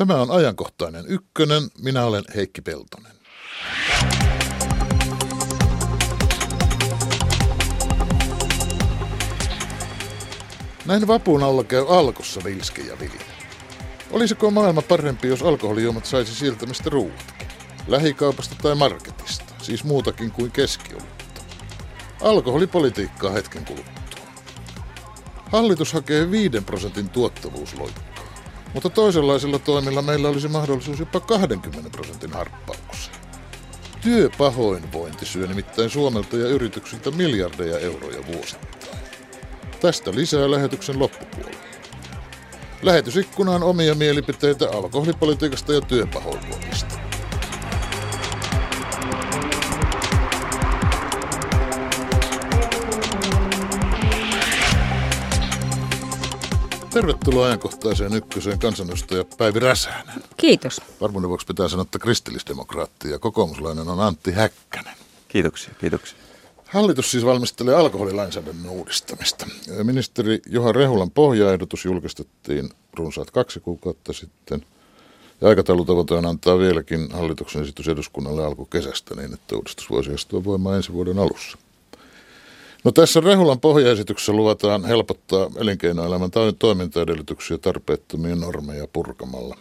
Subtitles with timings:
[0.00, 1.62] Tämä on ajankohtainen ykkönen.
[1.82, 3.12] Minä olen Heikki Peltonen.
[10.86, 13.20] Näin vapun alla käy alkossa Vilske ja Vili.
[14.10, 17.48] Olisiko maailma parempi, jos alkoholijuomat saisi sieltä mistä ruuatkin?
[17.86, 21.42] Lähikaupasta tai marketista, siis muutakin kuin keskiolutta.
[22.20, 24.24] Alkoholipolitiikkaa hetken kuluttua.
[25.52, 28.09] Hallitus hakee 5 prosentin tuottavuusloikkaa,
[28.74, 33.16] mutta toisenlaisilla toimilla meillä olisi mahdollisuus jopa 20 prosentin harppaukseen.
[34.00, 39.02] Työpahoinvointi syö nimittäin Suomelta ja yrityksiltä miljardeja euroja vuosittain.
[39.80, 41.60] Tästä lisää lähetyksen loppupuolella.
[42.82, 46.99] Lähetysikkunaan omia mielipiteitä alkoholipolitiikasta ja työpahoinvoinnista.
[57.00, 60.22] Tervetuloa ajankohtaiseen ykköseen kansanedustaja Päivi Räsänen.
[60.36, 60.80] Kiitos.
[61.00, 64.94] Varmuuden vuoksi pitää sanoa, että kristillisdemokraatti ja kokoomuslainen on Antti Häkkänen.
[65.28, 66.18] Kiitoksia, kiitoksia.
[66.64, 69.46] Hallitus siis valmistelee alkoholilainsäädännön uudistamista.
[69.82, 74.64] Ministeri Johan Rehulan pohjaehdotus julkistettiin runsaat kaksi kuukautta sitten.
[75.40, 80.76] Ja aikataulutavoite on antaa vieläkin hallituksen esitys eduskunnalle alkukesästä niin, että uudistus voisi astua voimaan
[80.76, 81.58] ensi vuoden alussa.
[82.84, 89.56] No tässä Rehulan pohjaesityksessä luvataan helpottaa elinkeinoelämän toimintaedellytyksiä tarpeettomia normeja purkamalla.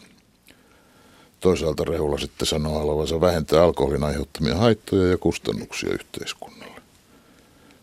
[1.39, 6.81] Toisaalta Rehula sitten sanoo haluavansa vähentää alkoholin aiheuttamia haittoja ja kustannuksia yhteiskunnalle.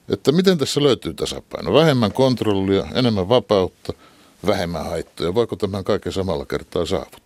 [0.09, 1.75] Että miten tässä löytyy tasapaino?
[1.75, 3.93] Vähemmän kontrollia, enemmän vapautta,
[4.47, 5.35] vähemmän haittoja.
[5.35, 7.26] Voiko tämän kaiken samalla kertaa saavuttaa?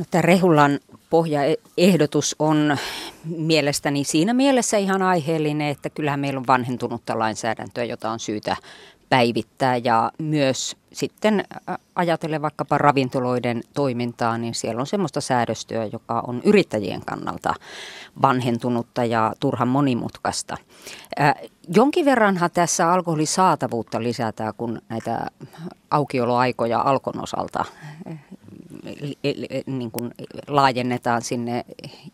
[0.00, 2.76] No, tämä Rehulan pohjaehdotus on
[3.24, 8.56] mielestäni siinä mielessä ihan aiheellinen, että kyllähän meillä on vanhentunutta lainsäädäntöä, jota on syytä
[9.08, 11.44] päivittää ja myös sitten
[11.94, 17.54] ajatellen vaikkapa ravintoloiden toimintaa, niin siellä on semmoista säädöstöä, joka on yrittäjien kannalta
[18.22, 20.56] vanhentunutta ja turhan monimutkaista.
[21.76, 25.26] jonkin verranhan tässä alkoholisaatavuutta lisätään, kun näitä
[25.90, 27.64] aukioloaikoja alkon osalta
[29.66, 30.10] niin kuin
[30.46, 31.64] laajennetaan sinne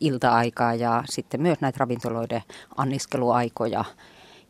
[0.01, 2.43] ilta-aikaa ja sitten myös näitä ravintoloiden
[2.77, 3.85] anniskeluaikoja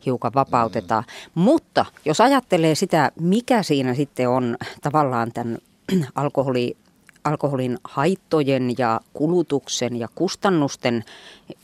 [0.05, 1.03] hiukan vapautetaan.
[1.07, 1.41] Mm.
[1.41, 5.57] Mutta jos ajattelee sitä, mikä siinä sitten on tavallaan tämän
[6.15, 6.77] alkoholi,
[7.23, 11.03] alkoholin haittojen ja kulutuksen ja kustannusten,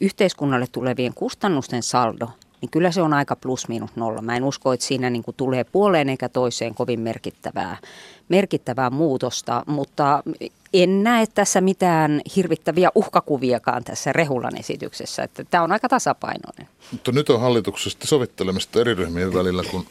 [0.01, 2.29] yhteiskunnalle tulevien kustannusten saldo,
[2.63, 4.21] niin kyllä se on aika plus miinus nolla.
[4.21, 7.77] Mä en usko, että siinä niin kuin tulee puoleen eikä toiseen kovin merkittävää,
[8.29, 10.23] merkittävää muutosta, mutta
[10.73, 15.23] en näe tässä mitään hirvittäviä uhkakuviakaan tässä Rehulan esityksessä.
[15.23, 16.67] Että tämä on aika tasapainoinen.
[16.91, 19.85] Mutta nyt on hallituksesta sovittelemista eri ryhmien välillä, kun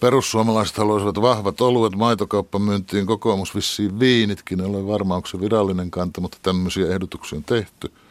[0.00, 6.20] perussuomalaiset haluaisivat vahvat oluet maitokauppamyyntiin, kokoomus vissiin viinitkin, en ole varma, onko se virallinen kanta,
[6.20, 7.92] mutta tämmöisiä ehdotuksia on tehty–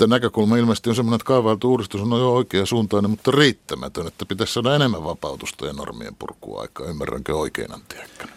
[0.00, 4.26] sitten näkökulma ilmeisesti on semmoinen, että kaavailtu uudistus on jo oikea suuntainen, mutta riittämätön, että
[4.26, 6.86] pitäisi saada enemmän vapautusta ja normien purkua aikaa.
[6.86, 8.34] Ymmärränkö oikein Antti Häkkänen?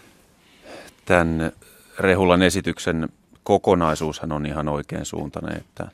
[1.04, 1.52] Tämän
[1.98, 3.08] Rehulan esityksen
[3.42, 5.90] kokonaisuushan on ihan oikein suuntainen, että,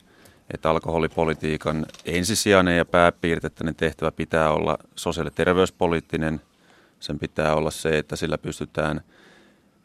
[0.53, 6.41] että alkoholipolitiikan ensisijainen ja pääpiirteinen tehtävä pitää olla sosiaali- ja terveyspoliittinen.
[6.99, 9.01] Sen pitää olla se, että sillä pystytään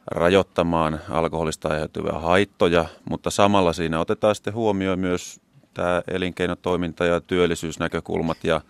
[0.06, 5.46] rajoittamaan alkoholista aiheutuvia haittoja, mutta samalla siinä otetaan sitten huomioon myös
[5.76, 8.60] tämä elinkeinotoiminta ja työllisyysnäkökulmat ja,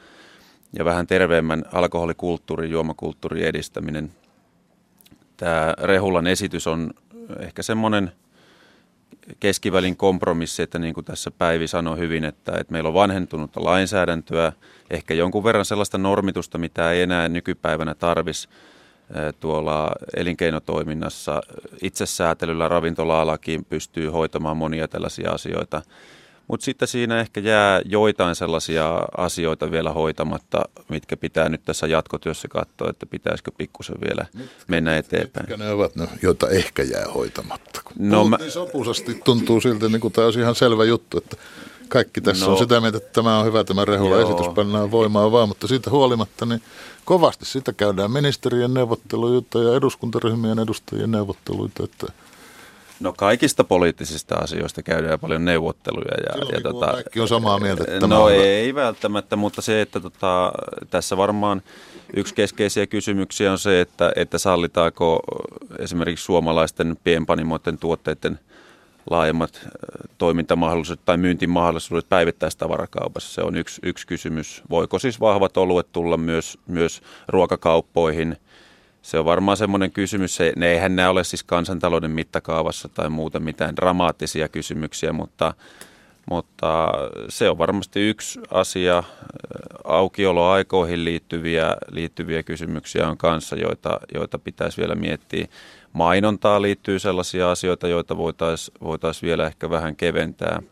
[0.79, 4.13] ja vähän terveemmän alkoholikulttuurin, juomakulttuurin edistäminen.
[5.37, 6.91] Tämä Rehulan esitys on
[7.41, 8.13] ehkä semmoinen
[9.41, 14.53] keskivälin kompromissi, että niin kuin tässä Päivi sanoi hyvin, että, että meillä on vanhentunutta lainsäädäntöä,
[14.91, 18.49] ehkä jonkun verran sellaista normitusta, mitä ei enää nykypäivänä tarvisi
[19.41, 21.41] tuolla elinkeinotoiminnassa.
[21.83, 25.83] Itsesäätelyllä ravintola-alakin pystyy hoitamaan monia tällaisia asioita.
[26.49, 32.49] Mutta sitten siinä ehkä jää joitain sellaisia asioita vielä hoitamatta, mitkä pitää nyt tässä jatkotyössä
[32.49, 35.47] katsoa, että pitäisikö pikkusen vielä mitkä, mennä eteenpäin.
[35.49, 37.81] Mitkä ne ovat, ne, joita ehkä jää hoitamatta?
[37.85, 38.37] Kun no, mä...
[38.37, 41.37] niin sopusasti tuntuu siltä, niin kuin tämä olisi ihan selvä juttu, että
[41.89, 44.31] kaikki tässä no, on sitä mieltä, että tämä on hyvä, tämä Rehula joo.
[44.31, 46.63] esitys pannaan voimaan vaan, mutta siitä huolimatta niin
[47.05, 52.07] kovasti sitä käydään ministerien neuvotteluita ja eduskuntaryhmien edustajien neuvotteluita, että–
[53.01, 56.15] No kaikista poliittisista asioista käydään paljon neuvotteluja.
[56.27, 57.85] Ja, Silloin, ja tota, kaikki on samaa mieltä.
[57.89, 58.83] Että no ei hyvä.
[58.83, 60.53] välttämättä, mutta se, että tota,
[60.91, 61.63] tässä varmaan
[62.17, 65.21] yksi keskeisiä kysymyksiä on se, että, että sallitaanko
[65.79, 68.39] esimerkiksi suomalaisten pienpanimoiden tuotteiden
[69.11, 69.69] laajemmat
[70.19, 73.35] toimintamahdollisuudet tai myyntimahdollisuudet päivittäistavarakaupassa.
[73.35, 74.63] Se on yksi, yksi kysymys.
[74.71, 78.37] Voiko siis vahvat oluet tulla myös, myös ruokakauppoihin–
[79.07, 83.41] se on varmaan semmoinen kysymys, se, ne eihän nämä ole siis kansantalouden mittakaavassa tai muuta
[83.41, 85.55] mitään dramaattisia kysymyksiä, mutta,
[86.31, 86.89] mutta
[87.29, 89.03] se on varmasti yksi asia.
[89.85, 95.47] Aukioloaikoihin liittyviä, liittyviä kysymyksiä on kanssa, joita, joita pitäisi vielä miettiä.
[95.93, 100.63] Mainontaa liittyy sellaisia asioita, joita voitaisiin voitais vielä ehkä vähän keventää.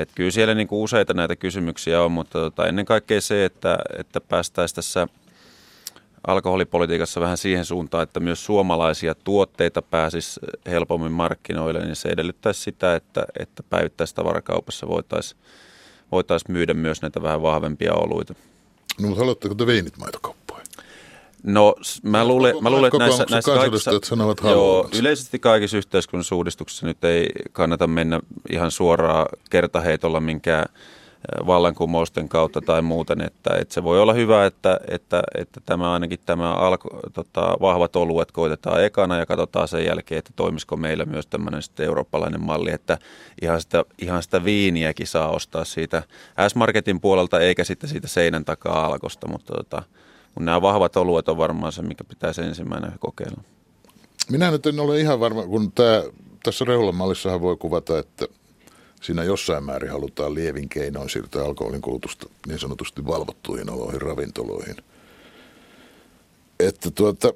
[0.00, 3.78] Et kyllä siellä niin kuin useita näitä kysymyksiä on, mutta tota, ennen kaikkea se, että,
[3.98, 5.06] että päästäisiin tässä–
[6.26, 12.96] alkoholipolitiikassa vähän siihen suuntaan, että myös suomalaisia tuotteita pääsisi helpommin markkinoille, niin se edellyttäisi sitä,
[12.96, 15.40] että, että päivittäistavarakaupassa voitaisiin
[16.12, 18.34] voitais myydä myös näitä vähän vahvempia oluita.
[19.00, 20.66] No, mutta haluatteko te veinit maitokauppoihin?
[21.42, 26.86] No mä luulen, mä luulen että näissä, näissä kaikissa, sanovat joo, yleisesti kaikissa yhteiskunnallisissa uudistuksissa
[26.86, 28.20] nyt ei kannata mennä
[28.50, 30.66] ihan suoraan kertaheitolla minkään
[31.46, 36.18] vallankumousten kautta tai muuten, että, että se voi olla hyvä, että, että, että tämä ainakin
[36.26, 41.26] tämä alko, tota, vahvat oluet koitetaan ekana ja katsotaan sen jälkeen, että toimisiko meillä myös
[41.26, 42.98] tämmöinen sitten eurooppalainen malli, että
[43.42, 46.02] ihan sitä, ihan sitä viiniäkin saa ostaa siitä
[46.48, 49.82] S-Marketin puolelta eikä sitten siitä seinän takaa alkosta, mutta, tota,
[50.24, 53.42] mutta nämä vahvat oluet on varmaan se, mikä pitäisi ensimmäinen kokeilla.
[54.30, 56.02] Minä nyt en ole ihan varma, kun tämä,
[56.42, 58.26] tässä Rehulan mallissahan voi kuvata, että–
[59.00, 64.76] siinä jossain määrin halutaan lievin keinoin siirtää alkoholin kulutusta niin sanotusti valvottuihin oloihin, ravintoloihin.
[66.60, 67.32] Että tuota,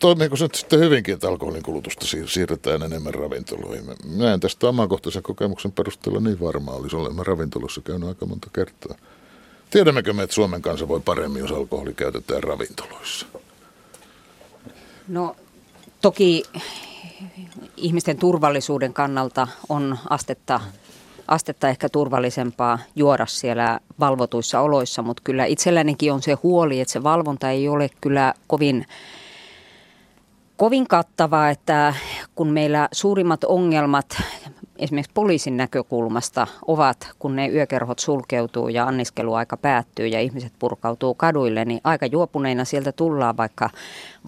[0.00, 3.84] toimiiko se sitten hyvinkin, että alkoholin kulutusta siirretään enemmän ravintoloihin?
[4.16, 6.96] Mä en tästä omakohtaisen kokemuksen perusteella niin varma olisi.
[6.96, 8.96] Olemme ravintolossa käynyt aika monta kertaa.
[9.70, 13.26] Tiedämmekö me, että Suomen kansa voi paremmin, jos alkoholi käytetään ravintoloissa?
[15.08, 15.36] No
[16.00, 16.42] toki
[17.76, 20.60] ihmisten turvallisuuden kannalta on astetta,
[21.28, 27.02] astetta ehkä turvallisempaa juoda siellä valvotuissa oloissa, mutta kyllä itsellänikin on se huoli, että se
[27.02, 28.86] valvonta ei ole kyllä kovin,
[30.56, 31.94] kovin kattavaa, että
[32.34, 34.22] kun meillä suurimmat ongelmat
[34.80, 41.64] esimerkiksi poliisin näkökulmasta ovat, kun ne yökerhot sulkeutuu ja anniskeluaika päättyy ja ihmiset purkautuu kaduille,
[41.64, 43.70] niin aika juopuneina sieltä tullaan, vaikka,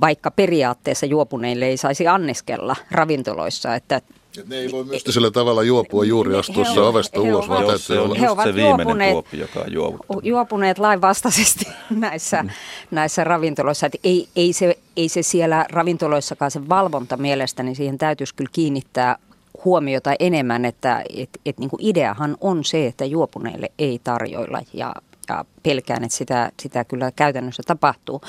[0.00, 3.74] vaikka periaatteessa juopuneille ei saisi anniskella ravintoloissa.
[3.74, 4.00] Että
[4.46, 8.14] ne ei voi mystisellä tavalla juopua juuri astuessa he, ovesta he ulos, vaan täytyy olla.
[8.14, 9.60] He ovat se juopuneet, tuoppi, joka
[10.08, 12.50] on juopuneet lainvastaisesti näissä, mm.
[12.90, 13.86] näissä ravintoloissa.
[13.86, 18.50] Että ei, ei, se, ei se siellä ravintoloissakaan se valvonta mielestäni, niin siihen täytyisi kyllä
[18.52, 19.18] kiinnittää
[19.64, 24.94] huomiota enemmän, että et, et niin kuin ideahan on se, että juopuneille ei tarjoilla ja,
[25.28, 28.20] ja pelkään, että sitä, sitä kyllä käytännössä tapahtuu.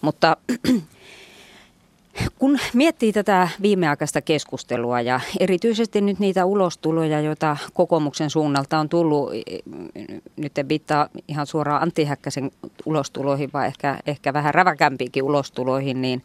[0.00, 0.36] Mutta
[2.38, 9.30] kun miettii tätä viimeaikaista keskustelua ja erityisesti nyt niitä ulostuloja, joita kokoomuksen suunnalta on tullut,
[10.36, 12.50] nyt en viittaa ihan suoraan Antti Häkkäsen
[12.86, 16.22] ulostuloihin, vaan ehkä, ehkä vähän räväkämpiinkin ulostuloihin, niin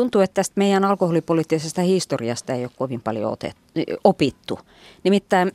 [0.00, 3.56] Tuntuu, että tästä meidän alkoholipoliittisesta historiasta ei ole kovin paljon otet,
[4.04, 4.58] opittu.
[5.04, 5.52] Nimittäin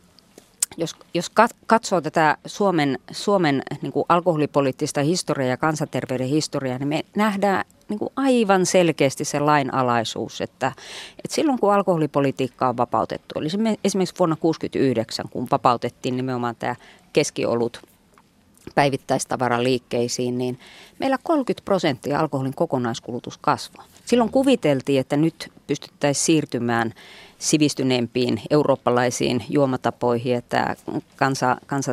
[0.76, 1.30] jos, jos
[1.66, 7.98] katsoo tätä Suomen, Suomen niin kuin alkoholipoliittista historiaa ja kansanterveyden historiaa, niin me nähdään niin
[7.98, 10.72] kuin aivan selkeästi se lainalaisuus, että,
[11.24, 13.48] että silloin kun alkoholipolitiikka on vapautettu, eli
[13.84, 16.76] esimerkiksi vuonna 1969, kun vapautettiin nimenomaan tämä
[17.12, 17.82] keskiolut
[18.74, 20.58] päivittäistavaraliikkeisiin, niin
[20.98, 23.84] meillä 30 prosenttia alkoholin kokonaiskulutus kasvoi.
[24.04, 26.94] Silloin kuviteltiin, että nyt pystyttäisiin siirtymään
[27.38, 30.76] sivistyneempiin eurooppalaisiin juomatapoihin, että
[31.16, 31.92] kansa, kansa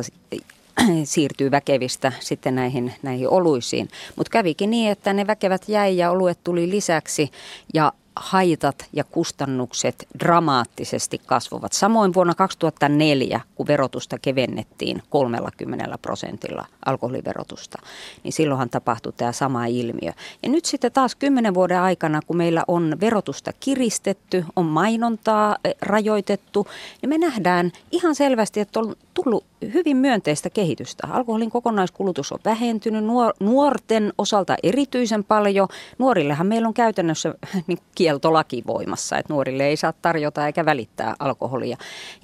[1.04, 3.88] siirtyy väkevistä sitten näihin, näihin oluisiin.
[4.16, 7.30] Mutta kävikin niin, että ne väkevät jäi ja oluet tuli lisäksi
[7.74, 11.72] ja haitat ja kustannukset dramaattisesti kasvavat.
[11.72, 17.78] Samoin vuonna 2004, kun verotusta kevennettiin 30 prosentilla alkoholiverotusta,
[18.22, 20.12] niin silloinhan tapahtui tämä sama ilmiö.
[20.42, 25.74] Ja nyt sitten taas kymmenen vuoden aikana, kun meillä on verotusta kiristetty, on mainontaa eh,
[25.82, 26.66] rajoitettu,
[27.02, 29.44] niin me nähdään ihan selvästi, että on tullut
[29.74, 31.06] hyvin myönteistä kehitystä.
[31.10, 33.04] Alkoholin kokonaiskulutus on vähentynyt
[33.40, 35.68] nuorten osalta erityisen paljon.
[35.98, 37.34] Nuorillehan meillä on käytännössä
[37.66, 41.76] niin kieltolaki voimassa, että nuorille ei saa tarjota eikä välittää alkoholia.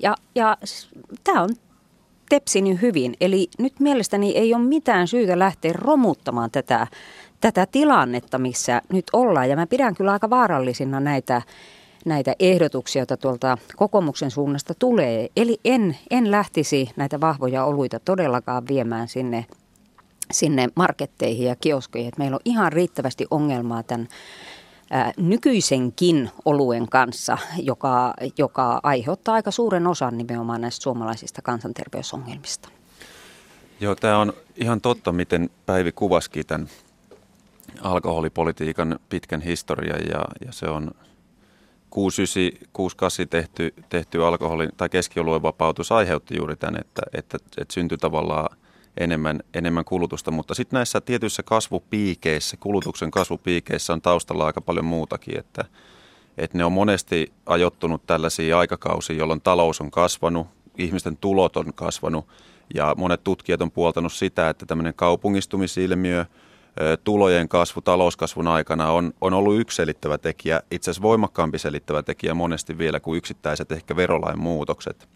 [0.03, 0.57] Ja, ja
[1.25, 1.49] tämä on
[2.29, 3.15] tepsini hyvin.
[3.21, 6.87] Eli nyt mielestäni ei ole mitään syytä lähteä romuttamaan tätä,
[7.41, 9.49] tätä tilannetta, missä nyt ollaan.
[9.49, 11.43] Ja mä pidän kyllä aika vaarallisina näitä
[12.05, 15.29] näitä ehdotuksia, joita tuolta kokoomuksen suunnasta tulee.
[15.37, 19.47] Eli en, en lähtisi näitä vahvoja oluita todellakaan viemään sinne,
[20.31, 22.09] sinne marketteihin ja kioskeihin.
[22.09, 24.09] Et meillä on ihan riittävästi ongelmaa tämän
[25.17, 32.69] nykyisenkin oluen kanssa, joka, joka aiheuttaa aika suuren osan nimenomaan näistä suomalaisista kansanterveysongelmista.
[33.81, 36.69] Joo, tämä on ihan totta, miten Päivi kuvasikin tämän
[37.83, 40.91] alkoholipolitiikan pitkän historian ja, ja se on
[41.95, 41.97] 69-68
[43.31, 48.57] tehty, tehty alkoholin tai keskioluen vapautus aiheutti juuri tämän, että, että, että syntyi tavallaan
[48.97, 50.31] enemmän, enemmän kulutusta.
[50.31, 55.65] Mutta sitten näissä tietyissä kasvupiikeissä, kulutuksen kasvupiikeissä on taustalla aika paljon muutakin, että,
[56.39, 60.47] että ne on monesti ajoittunut tällaisiin aikakausiin, jolloin talous on kasvanut,
[60.79, 62.27] ihmisten tulot on kasvanut
[62.75, 66.25] ja monet tutkijat on puoltanut sitä, että tämmöinen kaupungistumisilmiö,
[67.05, 72.35] tulojen kasvu talouskasvun aikana on, on ollut yksi selittävä tekijä, itse asiassa voimakkaampi selittävä tekijä
[72.35, 75.09] monesti vielä kuin yksittäiset ehkä verolain muutokset.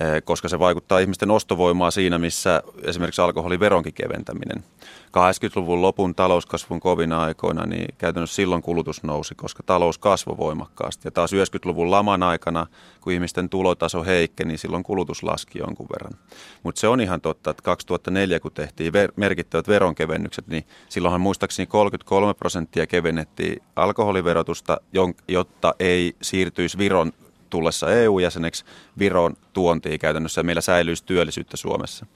[0.00, 4.64] Eh, koska se vaikuttaa ihmisten ostovoimaa siinä, missä esimerkiksi alkoholiveronkin keventäminen.
[5.08, 11.08] 80-luvun lopun talouskasvun kovina aikoina, niin käytännössä silloin kulutus nousi, koska talous kasvoi voimakkaasti.
[11.08, 12.66] Ja taas 90-luvun laman aikana,
[13.00, 16.18] kun ihmisten tulotaso heikkeni, niin silloin kulutus laski jonkun verran.
[16.62, 21.66] Mutta se on ihan totta, että 2004, kun tehtiin ver- merkittävät veronkevennykset, niin silloinhan muistaakseni
[21.66, 24.80] 33 prosenttia kevennettiin alkoholiverotusta,
[25.28, 27.12] jotta ei siirtyisi Viron
[27.50, 28.64] tullessa EU-jäseneksi
[28.98, 32.06] Viron tuontiin käytännössä ja meillä säilyisi työllisyyttä Suomessa.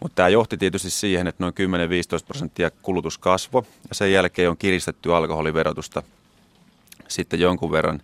[0.00, 1.54] Mutta tämä johti tietysti siihen, että noin
[2.22, 6.02] 10-15 prosenttia kulutus kasvoi ja sen jälkeen on kiristetty alkoholiverotusta
[7.08, 8.02] sitten jonkun verran.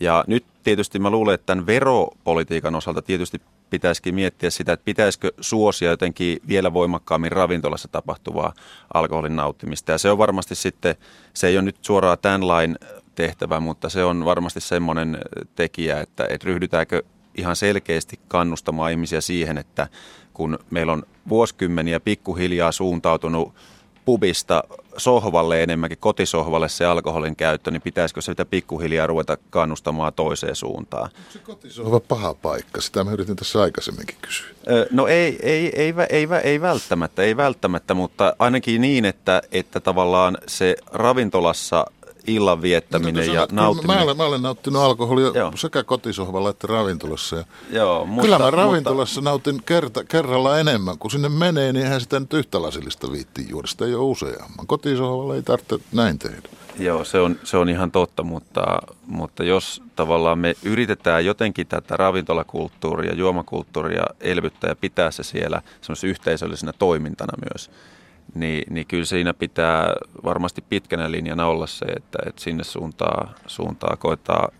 [0.00, 3.40] Ja nyt tietysti mä luulen, että tämän veropolitiikan osalta tietysti
[3.70, 8.54] pitäisikin miettiä sitä, että pitäisikö suosia jotenkin vielä voimakkaammin ravintolassa tapahtuvaa
[8.94, 9.92] alkoholin nauttimista.
[9.92, 10.96] Ja se on varmasti sitten,
[11.34, 12.78] se ei ole nyt suoraan tämän lain
[13.14, 15.18] tehtävä, mutta se on varmasti semmoinen
[15.54, 17.02] tekijä, että, että ryhdytäänkö
[17.34, 19.88] ihan selkeästi kannustamaan ihmisiä siihen, että
[20.32, 23.54] kun meillä on vuosikymmeniä pikkuhiljaa suuntautunut
[24.04, 24.64] pubista
[24.96, 31.04] sohvalle enemmänkin kotisohvalle se alkoholin käyttö, niin pitäisikö sitä pikkuhiljaa ruveta kannustamaan toiseen suuntaan?
[31.04, 32.80] Onko se kotisohva paha paikka?
[32.80, 34.46] Sitä mä yritin tässä aikaisemminkin kysyä.
[34.90, 40.38] No ei, ei, ei, ei, ei välttämättä, ei välttämättä, mutta ainakin niin, että, että tavallaan
[40.46, 41.86] se ravintolassa
[42.26, 43.96] illan viettäminen no, ja nauttiminen.
[43.96, 45.52] Mä olen, mä olen nauttinut alkoholia Joo.
[45.54, 47.36] sekä kotisohvalla että ravintolassa.
[47.36, 49.30] Ja Joo, mutta, kyllä mä ravintolassa mutta...
[49.30, 50.98] nautin kerta, kerralla enemmän.
[50.98, 53.66] Kun sinne menee, niin eihän sitä nyt yhtä lasillista viittiin juoda.
[53.66, 54.66] Sitä ei ole useamman.
[54.66, 56.48] Kotisohvalla ei tarvitse näin tehdä.
[56.78, 61.96] Joo, se on, se on ihan totta, mutta, mutta jos tavallaan me yritetään jotenkin tätä
[61.96, 67.70] ravintolakulttuuria, juomakulttuuria elvyttää ja pitää se siellä semmoisena yhteisöllisenä toimintana myös,
[68.34, 73.96] niin, niin kyllä siinä pitää varmasti pitkänä linjana olla se, että, että sinne suuntaa, suuntaa
[73.96, 74.52] koetaan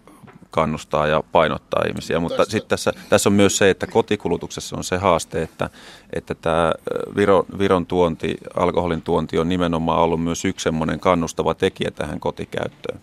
[0.55, 2.21] kannustaa ja painottaa ihmisiä.
[2.21, 5.71] Mutta sitten tässä, tässä on myös se, että kotikulutuksessa on se haaste, että,
[6.13, 6.73] että tämä
[7.17, 13.01] Viron, Viron tuonti, alkoholin tuonti on nimenomaan ollut myös yksi semmoinen kannustava tekijä tähän kotikäyttöön.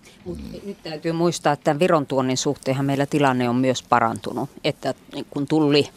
[0.66, 4.94] Nyt täytyy muistaa, että Viron tuonnin suhteenhan meillä tilanne on myös parantunut, että
[5.30, 5.90] kun tuli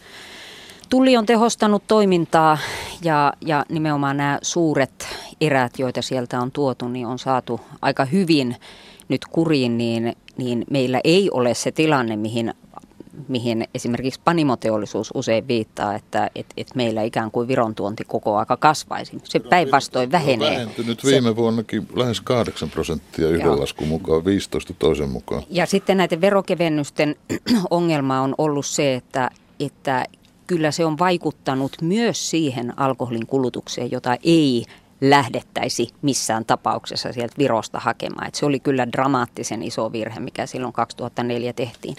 [0.89, 2.59] Tulli on tehostanut toimintaa
[3.03, 5.09] ja, ja nimenomaan nämä suuret
[5.41, 8.57] erät, joita sieltä on tuotu, niin on saatu aika hyvin
[9.09, 12.55] nyt kuriin, niin, niin meillä ei ole se tilanne, mihin
[13.29, 18.57] mihin esimerkiksi panimoteollisuus usein viittaa, että et, et meillä ikään kuin Viron tuonti koko aika
[18.57, 19.19] kasvaisi.
[19.25, 20.49] Se päinvastoin vähenee.
[20.49, 23.61] On vähentynyt viime se, vuonnakin lähes 8 prosenttia yhden joo.
[23.61, 25.43] laskun mukaan, 15 toisen mukaan.
[25.51, 27.17] Ja sitten näiden verokevennysten
[27.71, 30.05] ongelma on ollut se, että, että
[30.47, 34.65] kyllä se on vaikuttanut myös siihen alkoholin kulutukseen, jota ei
[35.01, 38.29] lähdettäisi missään tapauksessa sieltä Virosta hakemaan.
[38.29, 41.97] Et se oli kyllä dramaattisen iso virhe, mikä silloin 2004 tehtiin.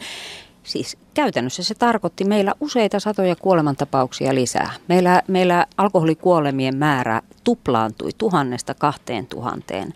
[0.63, 4.71] Siis käytännössä se tarkoitti meillä useita satoja kuolemantapauksia lisää.
[4.87, 9.93] Meillä, meillä alkoholikuolemien määrä tuplaantui tuhannesta kahteen tuhanteen.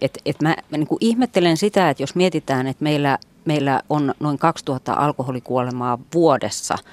[0.00, 4.38] Et, et mä, mä niin ihmettelen sitä, että jos mietitään, että meillä, meillä on noin
[4.38, 6.74] 2000 alkoholikuolemaa vuodessa–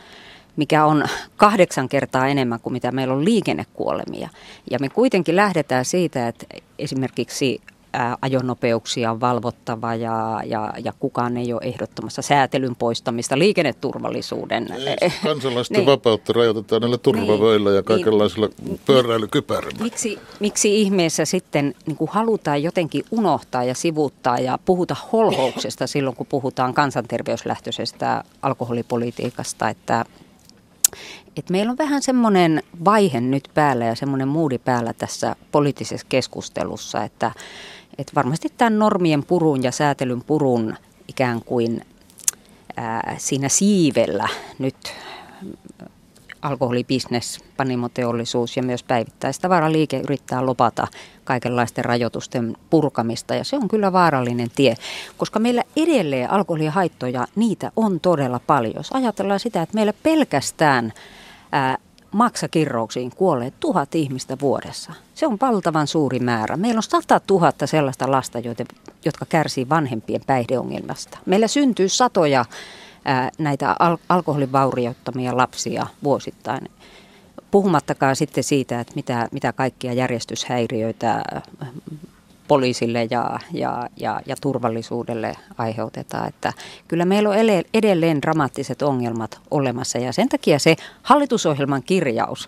[0.55, 1.03] mikä on
[1.37, 4.29] kahdeksan kertaa enemmän kuin mitä meillä on liikennekuolemia.
[4.71, 6.45] Ja me kuitenkin lähdetään siitä, että
[6.79, 7.61] esimerkiksi
[8.21, 14.67] ajonopeuksia on valvottava ja, ja, ja kukaan ei ole ehdottomassa säätelyn poistamista liikenneturvallisuuden.
[15.01, 15.85] Ei, kansalaisten niin.
[15.85, 19.83] vapautta rajoitetaan näillä turvavöillä niin, ja kaikenlaisilla niin, pyöräilykypärillä.
[19.83, 26.15] Miksi, miksi ihmeessä sitten niin kuin halutaan jotenkin unohtaa ja sivuuttaa ja puhuta holhouksesta silloin,
[26.15, 30.05] kun puhutaan kansanterveyslähtöisestä alkoholipolitiikasta, että
[31.37, 37.03] et meillä on vähän semmoinen vaihe nyt päällä ja semmoinen muudi päällä tässä poliittisessa keskustelussa,
[37.03, 37.31] että,
[37.97, 40.75] että varmasti tämän normien purun ja säätelyn purun
[41.07, 41.81] ikään kuin
[42.77, 44.27] ää, siinä siivellä
[44.59, 44.75] nyt
[46.41, 50.87] alkoholibisnes, panimoteollisuus ja myös päivittäistavaraliike yrittää lopata
[51.23, 54.75] kaikenlaisten rajoitusten purkamista ja se on kyllä vaarallinen tie,
[55.17, 58.73] koska meillä edelleen alkoholihaittoja, niitä on todella paljon.
[58.75, 60.93] Jos ajatellaan sitä, että meillä pelkästään
[61.51, 61.77] ää,
[62.11, 64.93] maksakirrouksiin kuolee tuhat ihmistä vuodessa.
[65.15, 66.57] Se on valtavan suuri määrä.
[66.57, 68.67] Meillä on 100 000 sellaista lasta, joiden,
[69.05, 71.17] jotka kärsii vanhempien päihdeongelmasta.
[71.25, 72.45] Meillä syntyy satoja
[73.09, 76.61] ää, näitä al- alkoholin vaurioittamia lapsia vuosittain.
[77.51, 81.23] Puhumattakaan sitten siitä, että mitä, mitä kaikkia järjestyshäiriöitä
[82.47, 86.27] poliisille ja, ja, ja, ja turvallisuudelle aiheutetaan.
[86.27, 86.53] Että
[86.87, 87.35] kyllä meillä on
[87.73, 92.47] edelleen dramaattiset ongelmat olemassa ja sen takia se hallitusohjelman kirjaus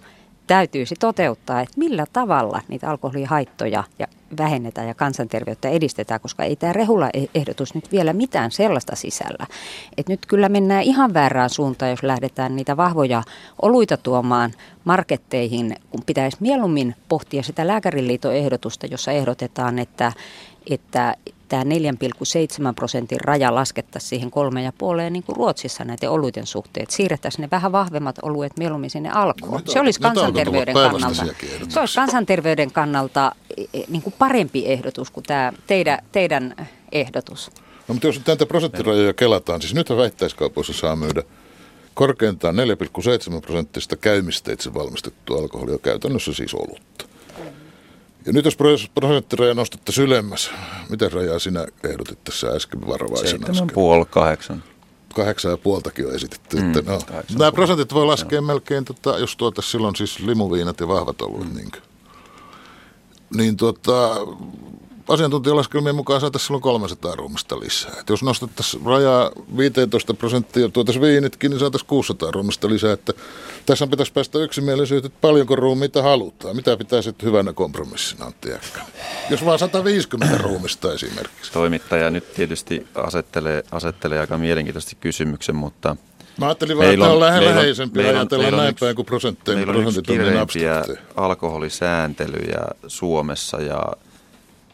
[0.52, 6.74] täytyisi toteuttaa, että millä tavalla niitä alkoholihaittoja ja vähennetään ja kansanterveyttä edistetään, koska ei tämä
[6.74, 9.48] Rehula-ehdotus nyt vielä mitään sellaista sisällä.
[9.98, 13.24] Et nyt kyllä mennään ihan väärään suuntaan, jos lähdetään niitä vahvoja
[13.62, 14.52] oluita tuomaan
[14.84, 20.12] marketteihin, kun pitäisi mieluummin pohtia sitä lääkäriliiton ehdotusta, jossa ehdotetaan, että,
[20.70, 21.16] että
[21.52, 26.92] tämä 4,7 prosentin raja laskettaisiin siihen kolme ja puoleen niin kuin Ruotsissa näiden oluiden suhteet.
[26.92, 29.52] Siirrettäisiin ne vähän vahvemmat oluet mieluummin sinne alkoon.
[29.52, 31.26] No, se olisi kansanterveyden kannalta.
[31.70, 33.36] Se olisi kansanterveyden kannalta
[33.88, 36.56] niin kuin parempi ehdotus kuin tämä teidän, teidän
[36.92, 37.52] ehdotus.
[37.88, 41.24] No, mutta jos näitä prosenttirajoja kelataan, siis nyt väittäiskaupoissa saa myydä
[41.94, 47.06] korkeintaan 4,7 prosenttista käymisteitse valmistettua alkoholia, käytännössä siis olutta.
[48.26, 48.58] Ja nyt jos
[48.96, 50.52] prosenttiraja nostettaisiin ylemmäs,
[50.90, 53.48] miten rajaa sinä ehdotit tässä äsken varovaisena?
[53.48, 54.58] 7,5,
[55.16, 56.58] Kahdeksan ja puoltakin on esitetty.
[56.58, 57.00] Mm, että no,
[57.40, 58.46] nämä prosentit voi laskea Joo.
[58.46, 61.50] melkein, tota, jos tuota, silloin siis limuviinat ja vahvat oluet.
[61.50, 61.56] Mm.
[61.56, 61.72] Niin,
[63.36, 64.10] niin tuota,
[65.08, 67.92] asiantuntijalaskelmien mukaan saataisiin silloin 300 ruumista lisää.
[68.00, 72.94] Et jos nostettaisiin rajaa 15 prosenttia tuotaisiin viinitkin, niin saataisiin 600 ruumista lisää.
[72.94, 73.14] Että
[73.66, 76.56] tässä pitäisi päästä yksimielisyyteen, että paljonko ruumiita halutaan.
[76.56, 78.50] Mitä pitäisi sitten hyvänä kompromissina, Antti
[79.30, 81.52] Jos vaan 150 ruumista esimerkiksi.
[81.52, 85.96] Toimittaja nyt tietysti asettelee, asettelee aika mielenkiintoisesti kysymyksen, mutta
[86.38, 89.58] Mä ajattelin vaan, että on, on läheisempi meillä ajatella näin päin kuin prosentteja.
[89.58, 90.84] Meillä on yksi kireimpiä
[91.16, 93.84] alkoholisääntelyjä Suomessa ja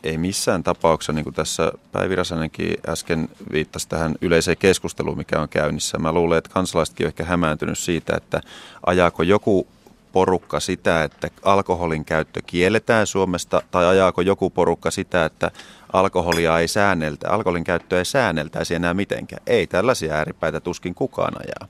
[0.03, 5.49] ei missään tapauksessa, niin kuin tässä Päivi Räsänenkin äsken viittasi tähän yleiseen keskusteluun, mikä on
[5.49, 5.97] käynnissä.
[5.97, 8.41] Mä luulen, että kansalaisetkin on ehkä hämääntynyt siitä, että
[8.85, 9.67] ajaako joku
[10.11, 15.51] porukka sitä, että alkoholin käyttö kielletään Suomesta, tai ajaako joku porukka sitä, että
[15.93, 19.41] alkoholia ei säänneltä, alkoholin käyttöä ei säänneltäisi enää mitenkään.
[19.47, 21.67] Ei tällaisia ääripäitä tuskin kukaan ajaa.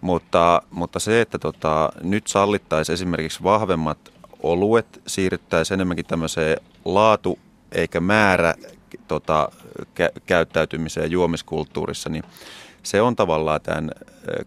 [0.00, 3.98] Mutta, mutta se, että tota, nyt sallittaisiin esimerkiksi vahvemmat
[4.42, 7.38] oluet, siirryttäisiin enemmänkin tämmöiseen laatu
[7.72, 8.54] eikä määrä
[9.08, 12.24] tota, kä- käyttäytymiseen juomiskulttuurissa, niin
[12.82, 13.90] se on tavallaan tämän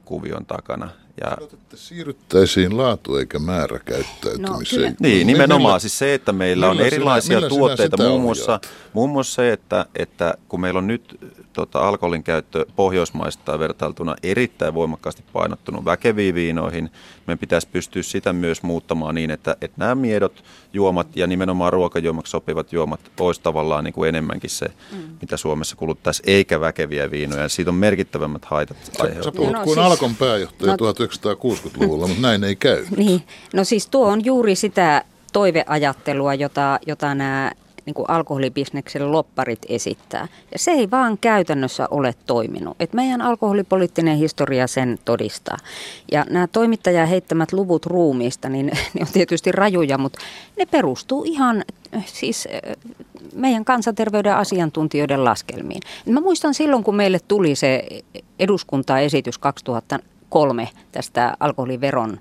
[0.05, 0.89] kuvion takana.
[1.21, 1.37] Ja...
[1.75, 4.91] siirryttäisiin laatu eikä määrä käyttäytymiseen.
[4.91, 5.81] No, niin, nimenomaan.
[5.81, 8.59] Siis se, että meillä on erilaisia sinä, tuotteita, muun muassa,
[8.93, 14.73] muun muassa se, että, että kun meillä on nyt tota, alkoholin käyttö Pohjoismaista vertailtuna erittäin
[14.73, 16.89] voimakkaasti painottunut väkeviin viinoihin.
[17.27, 22.31] Meidän pitäisi pystyä sitä myös muuttamaan niin, että, että nämä miedot juomat ja nimenomaan ruokajuomaksi
[22.31, 24.97] sopivat juomat olisi tavallaan niin kuin enemmänkin se, mm.
[25.21, 27.49] mitä Suomessa kuluttaisi, eikä väkeviä viinoja.
[27.49, 29.23] Siitä on merkittävämmät haitat aiheutua.
[29.23, 32.85] Sä puhut no, kuin siis, Alkon pääjohtaja no, 1960-luvulla, mutta näin ei käy.
[32.97, 37.51] Niin, no siis tuo on juuri sitä toiveajattelua, jota, jota nämä
[37.85, 40.27] niin kuin alkoholibisneksen lopparit esittää.
[40.51, 42.77] Ja se ei vaan käytännössä ole toiminut.
[42.79, 45.57] Et meidän alkoholipoliittinen historia sen todistaa.
[46.11, 50.19] Ja nämä toimittajan heittämät luvut ruumiista, niin ne on tietysti rajuja, mutta
[50.57, 51.63] ne perustuu ihan
[52.05, 52.47] siis
[53.35, 55.81] meidän kansanterveyden asiantuntijoiden laskelmiin.
[56.05, 57.87] Mä muistan silloin, kun meille tuli se
[58.39, 62.19] eduskuntaesitys 2003 tästä alkoholiveron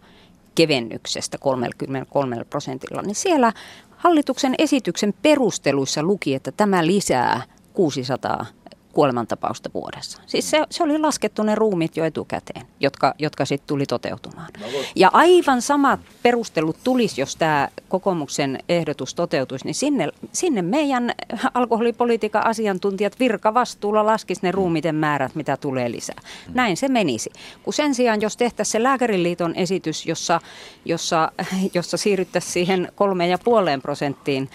[0.55, 3.53] kevennyksestä 33 prosentilla, niin siellä
[4.03, 8.47] Hallituksen esityksen perusteluissa luki, että tämä lisää 600
[8.93, 10.23] kuolemantapausta vuodessa.
[10.27, 14.49] Siis se, se oli laskettu ne ruumit jo etukäteen, jotka, jotka sitten tuli toteutumaan.
[14.97, 21.13] Ja aivan samat perustelut tulisi, jos tämä kokoomuksen ehdotus toteutuisi, niin sinne, sinne meidän
[21.55, 26.21] alkoholipolitiikan asiantuntijat virkavastuulla laskisi ne ruumiten määrät, mitä tulee lisää.
[26.55, 27.31] Näin se menisi.
[27.63, 30.41] Kun sen sijaan, jos tehtäisiin se lääkäriliiton esitys, jossa,
[30.85, 31.33] jossa,
[31.75, 34.49] jossa siirryttäisiin siihen kolmeen ja puoleen prosenttiin,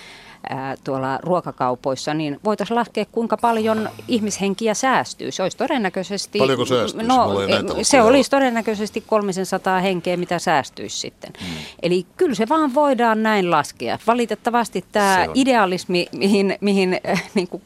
[0.84, 5.32] tuolla ruokakaupoissa, niin voitaisiin laskea, kuinka paljon ihmishenkiä säästyy.
[5.32, 6.40] Se olisi todennäköisesti...
[6.40, 7.08] Paljonko säästyisi?
[7.08, 7.28] No,
[7.82, 11.34] se olisi todennäköisesti 300 henkeä, mitä säästyisi sitten.
[11.40, 11.56] Hmm.
[11.84, 14.00] Eli kyllä se vaan voidaan näin laskea.
[14.08, 17.62] Valitettavasti tämä idealismi, mihin, mihin äh, niin kuin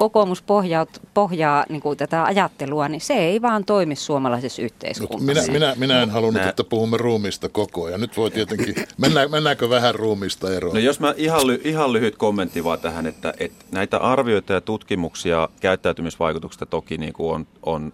[0.00, 5.52] kokoomus pohjaa, pohjaa niin kuin tätä ajattelua, niin se ei vaan toimi suomalaisessa yhteiskunnassa.
[5.52, 8.00] Minä, minä, minä en halunnut, että puhumme ruumista koko ajan.
[8.00, 10.74] Nyt voi tietenkin, mennään, mennäänkö vähän ruumista eroon?
[10.74, 14.60] No jos mä ihan, ly, ihan lyhyt kommentti vaan tähän, että, että näitä arvioita ja
[14.60, 17.92] tutkimuksia käyttäytymisvaikutuksista toki niin kuin on, on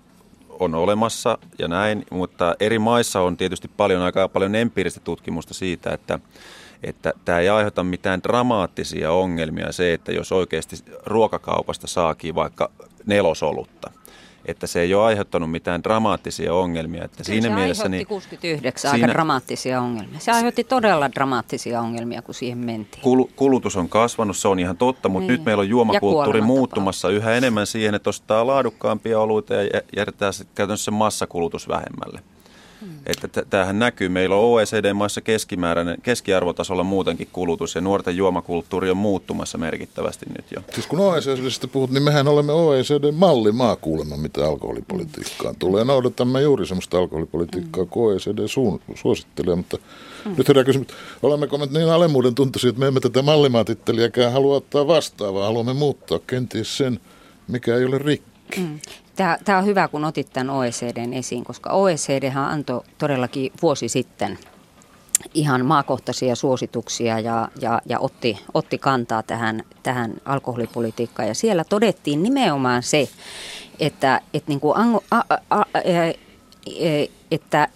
[0.60, 5.92] on olemassa ja näin, mutta eri maissa on tietysti paljon aika paljon empiiristä tutkimusta siitä,
[5.92, 6.18] että
[6.82, 12.70] että tämä ei aiheuta mitään dramaattisia ongelmia se, että jos oikeasti ruokakaupasta saakin vaikka
[13.06, 13.90] nelosolutta,
[14.46, 17.04] että se ei ole aiheuttanut mitään dramaattisia ongelmia.
[17.04, 20.20] Että siinä se mielessä, aiheutti niin, 69 siinä, aika dramaattisia ongelmia.
[20.20, 23.02] Se aiheutti todella dramaattisia ongelmia, kun siihen mentiin.
[23.02, 25.38] Kul, kulutus on kasvanut, se on ihan totta, mutta niin.
[25.38, 30.90] nyt meillä on juomakulttuuri muuttumassa yhä enemmän siihen, että ostaa laadukkaampia oluita ja jätetään käytännössä
[30.90, 32.35] massakulutus vähemmälle.
[32.80, 32.88] Hmm.
[33.06, 34.08] Että tämähän näkyy.
[34.08, 40.62] Meillä on OECD-maissa keskimääräinen, keskiarvotasolla muutenkin kulutus ja nuorten juomakulttuuri on muuttumassa merkittävästi nyt jo.
[40.74, 45.84] Siis kun OECDstä puhut, niin mehän olemme OECD-mallimaa kuulemma, mitä alkoholipolitiikkaan tulee.
[45.84, 47.90] Noudatamme juuri sellaista alkoholipolitiikkaa hmm.
[47.90, 48.38] kuin OECD
[48.94, 49.78] suosittelee, mutta
[50.24, 50.34] hmm.
[50.38, 50.88] nyt herää kysymys,
[51.22, 55.74] olemmeko me niin alemmuuden tuntuisia, että me emme tätä mallimaatittelijäkään halua ottaa vastaan, vaan haluamme
[55.74, 57.00] muuttaa kenties sen,
[57.48, 58.60] mikä ei ole rikki.
[58.60, 58.78] Mm.
[59.16, 64.38] Tämä, tämä on hyvä, kun otit tämän OECDn esiin, koska OECD antoi todellakin vuosi sitten
[65.34, 71.28] ihan maakohtaisia suosituksia ja, ja, ja otti, otti kantaa tähän, tähän alkoholipolitiikkaan.
[71.28, 73.08] Ja siellä todettiin nimenomaan se,
[73.80, 75.64] että, että, niin kuin ango, a, a, a,
[77.30, 77.68] että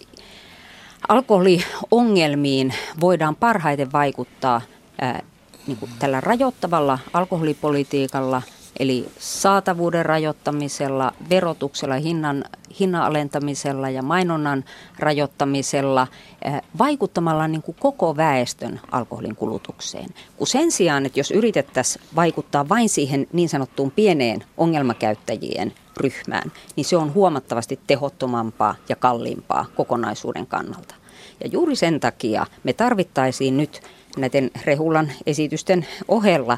[1.07, 4.61] alkoholiongelmiin voidaan parhaiten vaikuttaa
[5.01, 5.23] ää,
[5.67, 8.41] niin kuin tällä rajoittavalla alkoholipolitiikalla–
[8.79, 12.43] Eli saatavuuden rajoittamisella, verotuksella, hinnan,
[12.79, 14.65] hinnan alentamisella ja mainonnan
[14.99, 16.07] rajoittamisella
[16.41, 20.09] eh, vaikuttamalla niin kuin koko väestön alkoholin kulutukseen.
[20.37, 26.85] Kun sen sijaan, että jos yritettäisiin vaikuttaa vain siihen niin sanottuun pieneen ongelmakäyttäjien ryhmään, niin
[26.85, 30.95] se on huomattavasti tehottomampaa ja kalliimpaa kokonaisuuden kannalta.
[31.43, 33.81] Ja juuri sen takia me tarvittaisiin nyt
[34.17, 36.57] näiden Rehulan esitysten ohella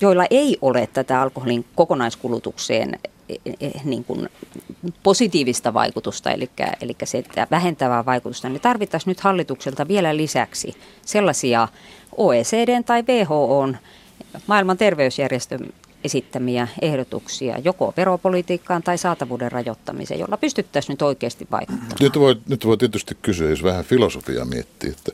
[0.00, 4.28] joilla ei ole tätä alkoholin kokonaiskulutukseen e, e, niin kuin
[5.02, 11.68] positiivista vaikutusta, eli, eli se että vähentävää vaikutusta, niin tarvittaisiin nyt hallitukselta vielä lisäksi sellaisia
[12.16, 13.68] OECD tai WHO,
[14.46, 15.68] maailman terveysjärjestön
[16.04, 21.96] esittämiä ehdotuksia joko veropolitiikkaan tai saatavuuden rajoittamiseen, jolla pystyttäisiin nyt oikeasti vaikuttamaan.
[22.00, 25.12] Nyt voi, nyt voi tietysti kysyä, jos vähän filosofiaa miettii, että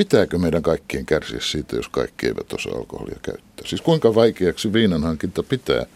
[0.00, 3.66] Pitääkö meidän kaikkien kärsiä siitä, jos kaikki eivät osaa alkoholia käyttää?
[3.66, 5.86] Siis kuinka vaikeaksi viinan hankinta pitää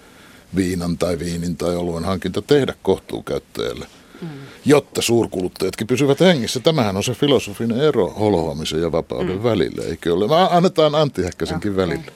[0.56, 3.86] viinan tai viinin tai oluen hankinta tehdä kohtuukäyttäjälle,
[4.22, 4.28] mm.
[4.64, 6.60] jotta suurkuluttajatkin pysyvät hengissä.
[6.60, 9.42] Tämähän on se filosofinen ero holhoamisen ja vapauden mm.
[9.42, 10.28] välillä, eikö ole?
[10.28, 11.86] Mä annetaan Antti Häkkäsenkin okay.
[11.86, 12.12] välillä.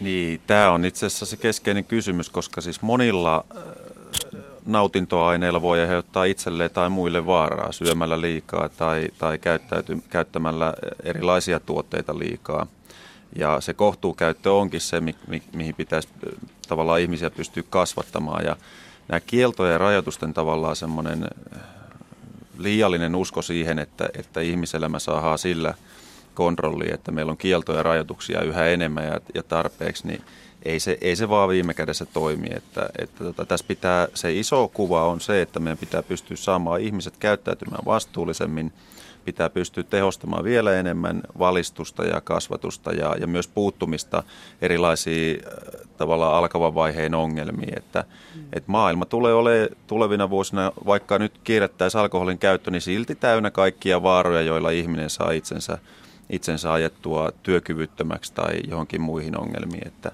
[0.00, 3.44] Niin, tämä on itse asiassa se keskeinen kysymys, koska siis monilla
[4.68, 12.18] nautintoaineilla voi aiheuttaa itselleen tai muille vaaraa syömällä liikaa tai, tai käyttäyty, käyttämällä erilaisia tuotteita
[12.18, 12.66] liikaa.
[13.36, 16.08] Ja se kohtuukäyttö onkin se, mi, mi, mihin pitäisi
[16.68, 18.44] tavallaan ihmisiä pystyä kasvattamaan.
[18.44, 18.56] Ja
[19.08, 21.28] nämä kieltojen ja rajoitusten tavallaan semmoinen
[22.58, 25.74] liiallinen usko siihen, että, että ihmiselämä saa sillä
[26.34, 30.22] kontrolli, että meillä on kieltoja ja rajoituksia yhä enemmän ja, ja tarpeeksi, niin–
[30.62, 32.48] ei se, ei se vaan viime kädessä toimi.
[32.50, 36.80] Että, että tota, tässä pitää, se iso kuva on se, että meidän pitää pystyä saamaan
[36.80, 38.72] ihmiset käyttäytymään vastuullisemmin,
[39.24, 44.22] pitää pystyä tehostamaan vielä enemmän valistusta ja kasvatusta ja, ja myös puuttumista
[44.62, 47.78] erilaisiin äh, tavallaan alkavan vaiheen ongelmiin.
[47.78, 48.42] Että, mm.
[48.52, 54.02] että maailma tulee olemaan tulevina vuosina, vaikka nyt kiirettäisiin alkoholin käyttö, niin silti täynnä kaikkia
[54.02, 55.78] vaaroja, joilla ihminen saa itsensä,
[56.30, 59.86] itsensä ajettua työkyvyttömäksi tai johonkin muihin ongelmiin.
[59.86, 60.12] Että,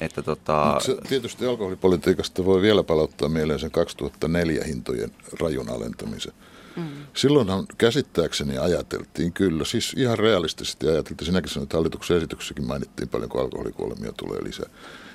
[0.00, 0.80] että tota...
[0.80, 6.32] se, tietysti alkoholipolitiikasta voi vielä palauttaa mieleen sen 2004 hintojen rajun alentamisen.
[6.76, 6.88] Mm.
[7.14, 13.28] Silloinhan käsittääkseni ajateltiin kyllä, siis ihan realistisesti ajateltiin, sinäkin sanoit, että hallituksen esityksessäkin mainittiin paljon,
[13.28, 14.66] kun alkoholikuolemia tulee lisää.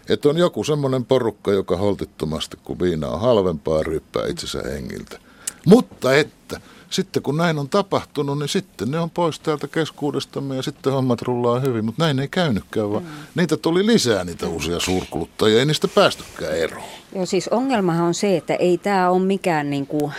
[0.10, 5.20] Että on joku semmoinen porukka, joka holtittomasti, kun viina on halvempaa, ryppää itsensä hengiltä.
[5.66, 10.62] Mutta että sitten kun näin on tapahtunut, niin sitten ne on pois täältä keskuudestamme ja
[10.62, 11.86] sitten hommat rullaa hyvin.
[11.86, 13.10] Mutta näin ei käynytkään, vaan mm.
[13.36, 16.84] niitä tuli lisää niitä uusia suurkuluttajia, ei niistä päästykään eroon.
[17.16, 20.12] Joo, siis ongelmahan on se, että ei tämä ole mikään niin kuin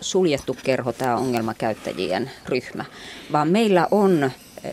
[0.00, 2.84] suljettu kerho tämä ongelmakäyttäjien ryhmä,
[3.32, 4.30] vaan meillä on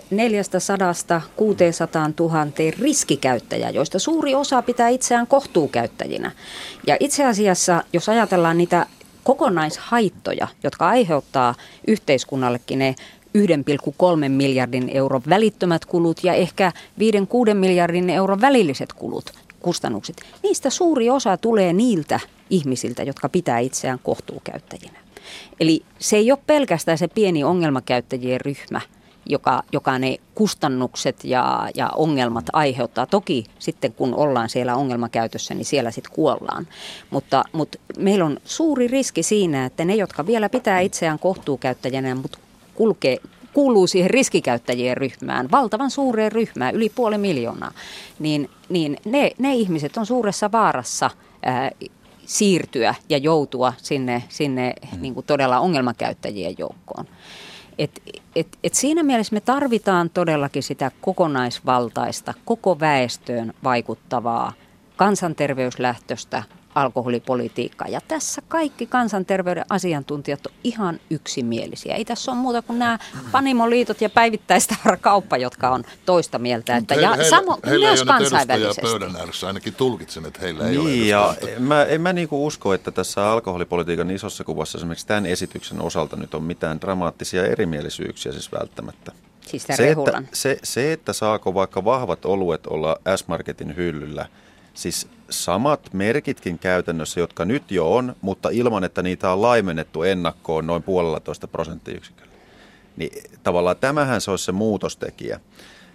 [0.09, 2.45] 400 600 000
[2.79, 6.31] riskikäyttäjää, joista suuri osa pitää itseään kohtuukäyttäjinä.
[6.87, 8.85] Ja itse asiassa, jos ajatellaan niitä
[9.23, 11.55] kokonaishaittoja, jotka aiheuttaa
[11.87, 12.95] yhteiskunnallekin ne
[13.37, 16.71] 1,3 miljardin euron välittömät kulut ja ehkä
[17.51, 20.21] 5-6 miljardin euron välilliset kulut, kustannukset.
[20.43, 24.99] Niistä suuri osa tulee niiltä ihmisiltä, jotka pitää itseään kohtuukäyttäjinä.
[25.59, 28.81] Eli se ei ole pelkästään se pieni ongelmakäyttäjien ryhmä,
[29.25, 33.05] joka, joka ne kustannukset ja, ja ongelmat aiheuttaa.
[33.05, 36.67] Toki sitten kun ollaan siellä ongelmakäytössä, niin siellä sitten kuollaan.
[37.09, 42.37] Mutta, mutta meillä on suuri riski siinä, että ne, jotka vielä pitää itseään kohtuukäyttäjänä, mutta
[42.75, 43.17] kulkee,
[43.53, 47.71] kuuluu siihen riskikäyttäjien ryhmään, valtavan suureen ryhmään, yli puoli miljoonaa,
[48.19, 51.09] niin, niin ne, ne ihmiset on suuressa vaarassa
[51.45, 51.71] ää,
[52.25, 55.01] siirtyä ja joutua sinne, sinne mm.
[55.01, 57.05] niin kuin todella ongelmakäyttäjien joukkoon.
[57.79, 58.01] Et,
[58.35, 64.53] et, et siinä mielessä me tarvitaan todellakin sitä kokonaisvaltaista, koko väestöön vaikuttavaa,
[64.95, 66.43] kansanterveyslähtöstä
[66.81, 67.87] alkoholipolitiikkaa.
[67.87, 71.95] Ja tässä kaikki kansanterveyden asiantuntijat on ihan yksimielisiä.
[71.95, 72.99] Ei tässä ole muuta kuin nämä
[73.31, 76.77] panimoliitot ja päivittäistavarakauppa, jotka on toista mieltä.
[76.77, 78.81] Että heillä, ja samo, heillä myös ei kansainvälisesti.
[78.81, 82.73] pöydän ääressä, ainakin tulkitsen, että heillä ei niin, ole ja mä, en mä niinku usko,
[82.73, 88.51] että tässä alkoholipolitiikan isossa kuvassa esimerkiksi tämän esityksen osalta nyt on mitään dramaattisia erimielisyyksiä siis
[88.51, 89.11] välttämättä.
[89.49, 94.25] Siis Se että, se, se, että saako vaikka vahvat oluet olla S-Marketin hyllyllä,
[94.73, 100.67] siis samat merkitkin käytännössä, jotka nyt jo on, mutta ilman, että niitä on laimennettu ennakkoon
[100.67, 102.31] noin puolella prosenttiyksiköllä.
[102.97, 105.39] Niin tavallaan tämähän se olisi se muutostekijä.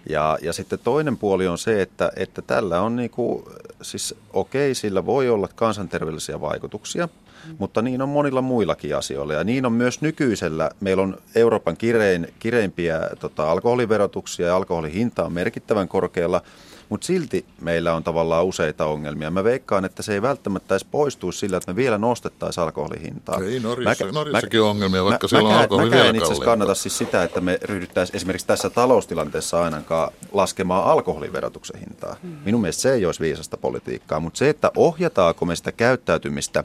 [0.09, 5.05] Ja, ja sitten toinen puoli on se, että, että tällä on niinku, siis okei, sillä
[5.05, 7.09] voi olla kansanterveellisiä vaikutuksia,
[7.57, 9.33] mutta niin on monilla muillakin asioilla.
[9.33, 15.33] Ja niin on myös nykyisellä, meillä on Euroopan kirein, kireimpiä tota, alkoholiverotuksia ja alkoholihinta on
[15.33, 16.41] merkittävän korkealla,
[16.89, 19.31] mutta silti meillä on tavallaan useita ongelmia.
[19.31, 23.39] Mä veikkaan, että se ei välttämättä edes poistuisi sillä, että me vielä nostettaisiin alkoholihintaa.
[23.43, 26.15] Ei, Norjassa, Mäkä- Norjassakin on ongelmia, vaikka mä, siellä on mäkään- alkoholi mäkään vielä en
[26.15, 32.15] itse asiassa kannata siis sitä, että me ryhdyttäisiin esimerkiksi tässä taloustilanteessa ainakaan laskemaan alkoholiverotuksen hintaa.
[32.45, 36.63] Minun mielestä se ei olisi viisasta politiikkaa, mutta se, että ohjataanko me sitä käyttäytymistä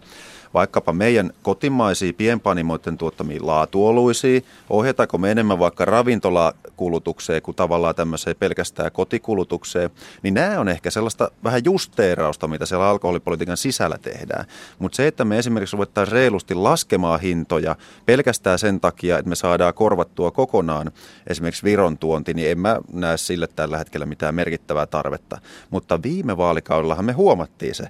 [0.54, 8.92] vaikkapa meidän kotimaisiin pienpanimoiden tuottamiin laatuoluisiin, ohjataanko me enemmän vaikka ravintolakulutukseen kuin tavallaan tämmöiseen pelkästään
[8.92, 9.90] kotikulutukseen,
[10.22, 14.44] niin nämä on ehkä sellaista vähän justeerausta, mitä siellä alkoholipolitiikan sisällä tehdään.
[14.78, 19.74] Mutta se, että me esimerkiksi ruvettaisiin reilusti laskemaan hintoja pelkästään sen takia, että me saadaan
[19.74, 20.92] korvattua kokonaan
[21.26, 25.38] esimerkiksi Viron tuonti, niin en mä näe sille tällä hetkellä mitään merkittävää tarvetta.
[25.70, 27.84] Mutta viime vaalikaudellahan me huomattiin se,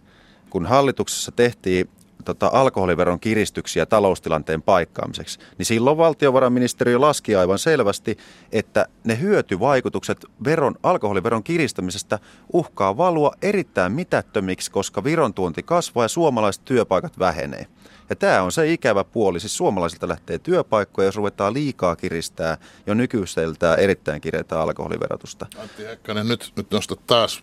[0.51, 1.89] kun hallituksessa tehtiin
[2.25, 8.19] tota, alkoholiveron kiristyksiä taloustilanteen paikkaamiseksi, niin silloin valtiovarainministeriö laski aivan selvästi,
[8.53, 12.19] että ne hyötyvaikutukset veron, alkoholiveron kiristämisestä
[12.53, 17.67] uhkaa valua erittäin mitättömiksi, koska Viron tuonti kasvaa ja suomalaiset työpaikat vähenee.
[18.11, 19.41] Ja tämä on se ikävä puoli.
[19.41, 25.47] Siis suomalaisilta lähtee työpaikkoja, jos ruvetaan liikaa kiristää jo nykyiseltä erittäin kireitä alkoholiverotusta.
[25.59, 27.43] Antti Häkkänen, nyt, nyt nostat taas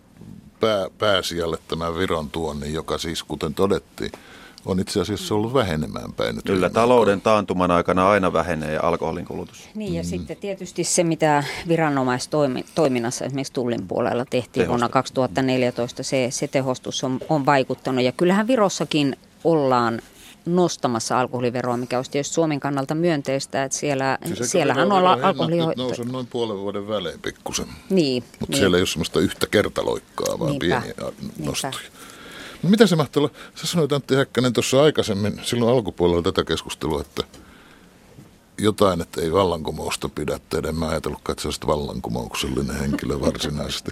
[0.60, 4.12] pää, pääsijalle tämän Viron tuonnin, joka siis, kuten todettiin,
[4.68, 6.36] on itse asiassa ollut vähenemään päin.
[6.36, 9.70] Nyt Kyllä talouden taantuman aikana aina vähenee alkoholin kulutus.
[9.76, 10.08] Niin ja mm.
[10.08, 14.70] sitten tietysti se, mitä viranomaistoiminnassa esimerkiksi Tullin puolella tehtiin Tehostus.
[14.70, 18.04] vuonna 2014, se, se tehostus on, on vaikuttanut.
[18.04, 20.02] Ja kyllähän Virossakin ollaan
[20.46, 25.66] nostamassa alkoholiveroa, mikä olisi tietysti Suomen kannalta myönteistä, että siellä, Siis siellähän on alkoholi...
[25.66, 27.68] nyt nousee noin puolen vuoden välein pikkusen.
[27.90, 28.60] Niin, Mutta niin.
[28.60, 30.66] siellä ei ole semmoista yhtä kertaloikkaa, vaan Niinpä.
[30.66, 31.46] pieniä Niinpä.
[31.46, 31.74] nostoja.
[31.74, 32.07] No
[32.64, 33.34] mitä se mahtaa olla?
[33.56, 37.24] Sä sanoit Antti Häkkänen tuossa aikaisemmin, silloin alkupuolella tätä keskustelua, että
[38.58, 40.72] jotain, että ei vallankumousta pidä tehdä.
[40.72, 43.92] Mä ajatellutkaan, että olisi vallankumouksellinen henkilö varsinaisesti,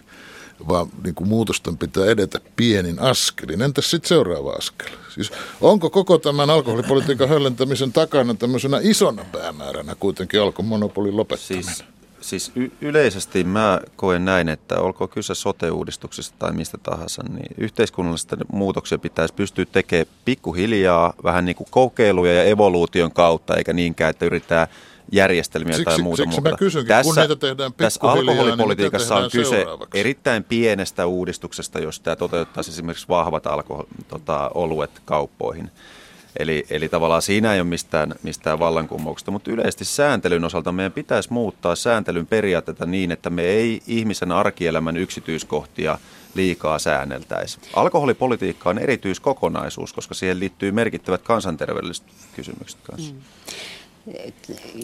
[0.68, 3.62] vaan niin kuin muutosten pitää edetä pienin askelin.
[3.62, 4.88] Entäs sitten seuraava askel?
[5.14, 11.76] Siis onko koko tämän alkoholipolitiikan höllentämisen takana tämmöisenä isona päämääränä kuitenkin alkon monopolin lopettaminen?
[11.76, 11.84] Siis,
[12.22, 18.38] siis y- yleisesti mä koen näin, että olkoon kyse sote-uudistuksesta tai mistä tahansa, niin yhteiskunnallista
[18.52, 24.26] muutoksia pitäisi pystyä tekemään pikkuhiljaa, vähän niin kuin kokeiluja ja evoluution kautta, eikä niinkään, että
[24.26, 24.68] yrittää
[25.12, 26.58] järjestelmiä Siksi- tai muuta siksi muokata.
[26.58, 32.16] kysynkin, kun niitä tehdään tässä niin alkoholipolitiikassa on tehdään kyse erittäin pienestä uudistuksesta, jos tämä
[32.16, 35.72] toteuttaisi esimerkiksi vahvat alkohol, tota, oluet kauppoihin.
[36.40, 41.34] Eli, eli tavallaan siinä ei ole mistään, mistään vallankumouksesta, mutta yleisesti sääntelyn osalta meidän pitäisi
[41.34, 45.98] muuttaa sääntelyn periaatteita niin, että me ei ihmisen arkielämän yksityiskohtia
[46.36, 47.60] liikaa säänneltäisi.
[47.76, 53.14] Alkoholipolitiikka on erityiskokonaisuus, koska siihen liittyy merkittävät kansanterveydelliset kysymykset kanssa.
[53.14, 53.22] Mm.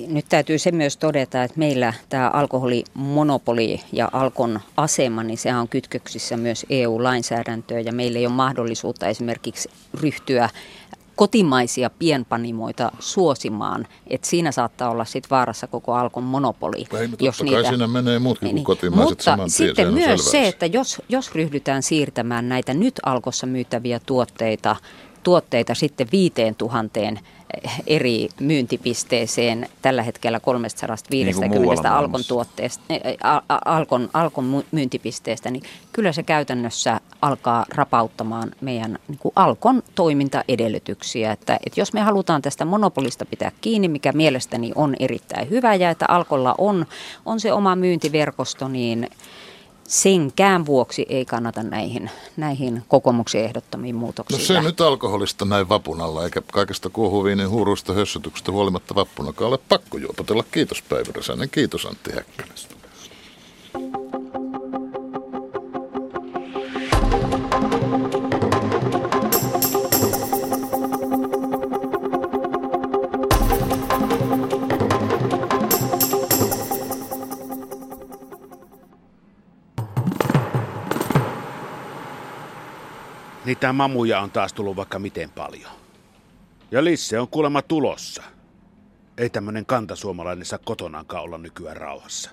[0.08, 5.68] nyt täytyy se myös todeta, että meillä tämä alkoholimonopoli ja alkon asema, niin sehän on
[5.68, 10.50] kytköksissä myös EU-lainsäädäntöön ja meillä ei ole mahdollisuutta esimerkiksi ryhtyä
[11.15, 16.78] kotimaisia pienpanimoita suosimaan, että siinä saattaa olla sit vaarassa koko alkon monopoli.
[16.78, 20.32] Ei, totta kai siinä menee muutkin kuin Niin, kotimaiset Mutta saman tien, sitten on myös
[20.32, 24.76] selvä se, että jos, jos ryhdytään siirtämään näitä nyt alkossa myytäviä tuotteita,
[25.24, 27.19] tuotteita sitten viiteen tuhanteen
[27.88, 32.84] eri myyntipisteeseen tällä hetkellä 350 niin Alkon tuotteesta,
[33.65, 41.32] Alkon, Alkon myyntipisteestä, niin kyllä se käytännössä alkaa rapauttamaan meidän niin kuin Alkon toimintaedellytyksiä.
[41.32, 45.90] Että, että jos me halutaan tästä monopolista pitää kiinni, mikä mielestäni on erittäin hyvä ja
[45.90, 46.86] että Alkolla on,
[47.26, 49.10] on se oma myyntiverkosto, niin
[49.88, 54.40] senkään vuoksi ei kannata näihin, näihin kokoomuksen ehdottamiin muutoksiin.
[54.40, 59.60] No se nyt alkoholista näin vapun alla, eikä kaikesta kuohuviinin huuruista hössötyksestä huolimatta vappunakaan ole
[59.70, 60.44] pakko juopotella.
[60.52, 62.81] Kiitos Päivi Räsänen, kiitos Antti Häkkänen.
[83.52, 85.72] Niitä mamuja on taas tullut vaikka miten paljon.
[86.72, 88.24] Ja Lisse on kuulemma tulossa.
[89.18, 92.30] Ei tämmönen kantasuomalainen saa kotonaankaan olla nykyään rauhassa.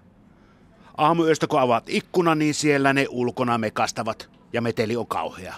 [0.97, 5.55] Aamuyöstä kun avaat ikkunan, niin siellä ne ulkona mekastavat ja meteli on kauhea.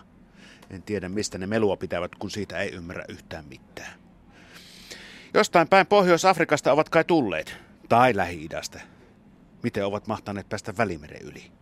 [0.71, 3.93] En tiedä mistä ne melua pitävät, kun siitä ei ymmärrä yhtään mitään.
[5.35, 7.57] Jostain päin Pohjois-Afrikasta ovat kai tulleet.
[7.89, 8.81] Tai Lähi-idästä.
[9.63, 11.53] Miten ovat mahtaneet päästä Välimeren yli?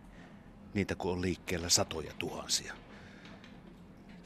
[0.75, 2.75] Niitä kun on liikkeellä satoja tuhansia.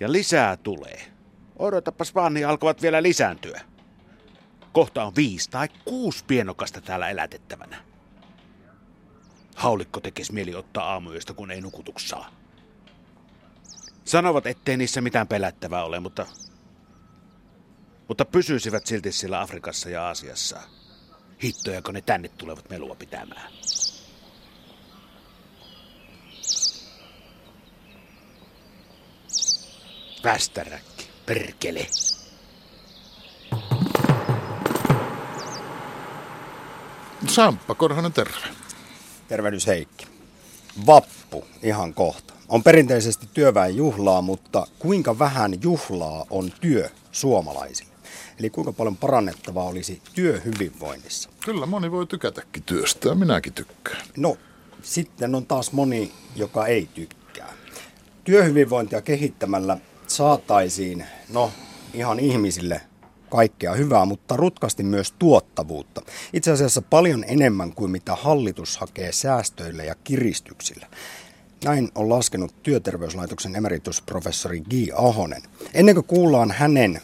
[0.03, 1.13] Ja lisää tulee.
[1.57, 3.61] Odotapas vaan, niin alkavat vielä lisääntyä.
[4.73, 7.85] Kohta on viisi tai kuusi pienokasta täällä elätettävänä.
[9.55, 12.31] Haulikko tekisi mieli ottaa aamuyöstä, kun ei nukutuksaa.
[14.05, 16.27] Sanovat, ettei niissä mitään pelättävää ole, mutta...
[18.09, 20.61] Mutta pysyisivät silti siellä Afrikassa ja Aasiassa.
[21.43, 23.53] Hittoja, kun ne tänne tulevat melua pitämään.
[30.25, 31.87] Västäräkki, perkele.
[37.29, 38.37] Samppa Korhonen, terve.
[39.29, 40.07] Tervehdys Heikki.
[40.87, 42.35] Vappu, ihan kohta.
[42.49, 47.93] On perinteisesti työväen juhlaa, mutta kuinka vähän juhlaa on työ suomalaisille?
[48.39, 51.31] Eli kuinka paljon parannettavaa olisi työhyvinvoinnissa?
[51.45, 54.07] Kyllä moni voi tykätäkin työstä ja minäkin tykkään.
[54.17, 54.37] No,
[54.83, 57.53] sitten on taas moni, joka ei tykkää.
[58.25, 59.79] Työhyvinvointia kehittämällä
[60.17, 61.51] saataisiin, no
[61.95, 62.81] ihan ihmisille
[63.31, 66.03] kaikkea hyvää, mutta rutkasti myös tuottavuutta.
[66.33, 70.87] Itse asiassa paljon enemmän kuin mitä hallitus hakee säästöillä ja kiristyksillä.
[71.65, 75.43] Näin on laskenut työterveyslaitoksen emeritusprofessori Guy Ahonen.
[75.75, 77.01] Ennen kuin kuullaan hänen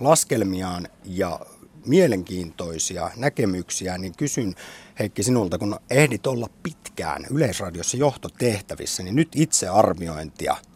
[0.00, 1.40] laskelmiaan ja
[1.86, 4.54] mielenkiintoisia näkemyksiä, niin kysyn
[4.98, 10.56] Heikki sinulta, kun ehdit olla pitkään Yleisradiossa johtotehtävissä, niin nyt itse arviointia–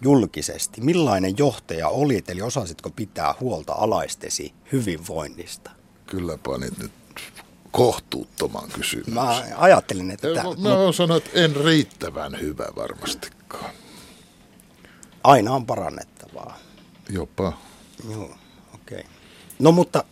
[0.00, 0.80] julkisesti.
[0.80, 5.70] Millainen johtaja olit, eli osasitko pitää huolta alaistesi hyvinvoinnista?
[6.06, 6.92] Kyllä panit nyt
[7.70, 9.14] kohtuuttoman kysymyksen.
[9.14, 10.28] Mä ajattelin, että...
[10.28, 13.70] Mä, mä oon sanonut, että en riittävän hyvä varmastikaan.
[15.24, 16.58] Aina on parannettavaa.
[17.08, 17.52] Jopa.
[18.10, 18.36] Joo,
[18.74, 18.98] okei.
[18.98, 19.10] Okay.
[19.58, 20.04] No mutta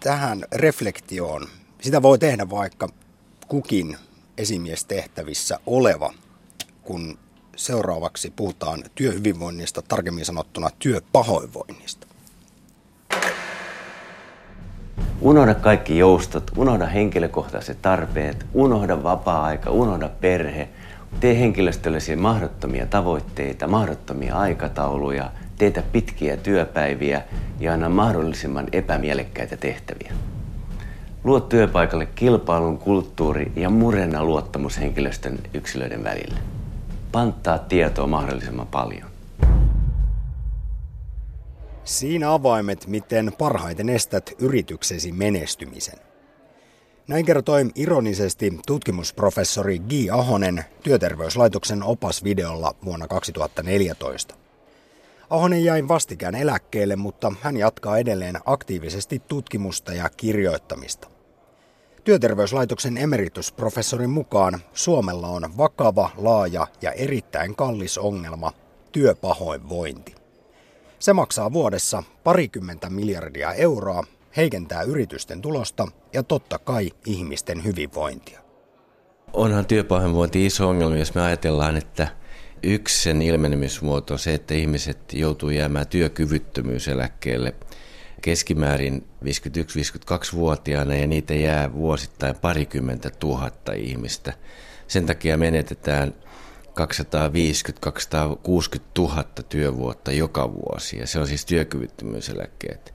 [0.00, 1.48] tähän reflektioon,
[1.80, 2.88] sitä voi tehdä vaikka
[3.48, 3.96] kukin
[4.38, 6.14] esimiestehtävissä oleva,
[6.82, 7.18] kun
[7.60, 12.06] Seuraavaksi puhutaan työhyvinvoinnista, tarkemmin sanottuna työpahoinvoinnista.
[15.20, 20.68] Unohda kaikki joustot, unohda henkilökohtaiset tarpeet, unohda vapaa-aika, unohda perhe.
[21.20, 27.22] Tee henkilöstöllesi mahdottomia tavoitteita, mahdottomia aikatauluja, teetä pitkiä työpäiviä
[27.58, 30.12] ja anna mahdollisimman epämielekkäitä tehtäviä.
[31.24, 36.38] Luo työpaikalle kilpailun kulttuuri ja murenna luottamushenkilöstön yksilöiden välillä
[37.12, 39.10] panttaa tietoa mahdollisimman paljon.
[41.84, 45.98] Siinä avaimet, miten parhaiten estät yrityksesi menestymisen.
[47.08, 54.34] Näin kertoi ironisesti tutkimusprofessori Gi Ahonen Työterveyslaitoksen opasvideolla vuonna 2014.
[55.30, 61.08] Ahonen jäi vastikään eläkkeelle, mutta hän jatkaa edelleen aktiivisesti tutkimusta ja kirjoittamista.
[62.04, 68.52] Työterveyslaitoksen emeritusprofessorin mukaan Suomella on vakava, laaja ja erittäin kallis ongelma,
[68.92, 70.14] työpahoinvointi.
[70.98, 74.04] Se maksaa vuodessa parikymmentä miljardia euroa,
[74.36, 78.40] heikentää yritysten tulosta ja totta kai ihmisten hyvinvointia.
[79.32, 82.08] Onhan työpahoinvointi iso ongelma, jos me ajatellaan, että
[82.62, 87.54] yksi sen ilmenemismuoto on se, että ihmiset joutuu jäämään työkyvyttömyyseläkkeelle–
[88.22, 94.32] keskimäärin 51-52-vuotiaana ja niitä jää vuosittain parikymmentä tuhatta ihmistä.
[94.88, 96.14] Sen takia menetetään
[96.66, 96.72] 250-260
[98.98, 102.94] 000 työvuotta joka vuosi ja se on siis työkyvyttömyyseläkkeet.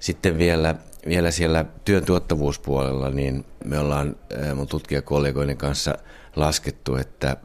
[0.00, 0.74] Sitten vielä,
[1.06, 4.16] vielä siellä työn tuottavuuspuolella, niin me ollaan
[4.54, 5.94] mun tutkijakollegoiden kanssa
[6.36, 7.36] laskettu, että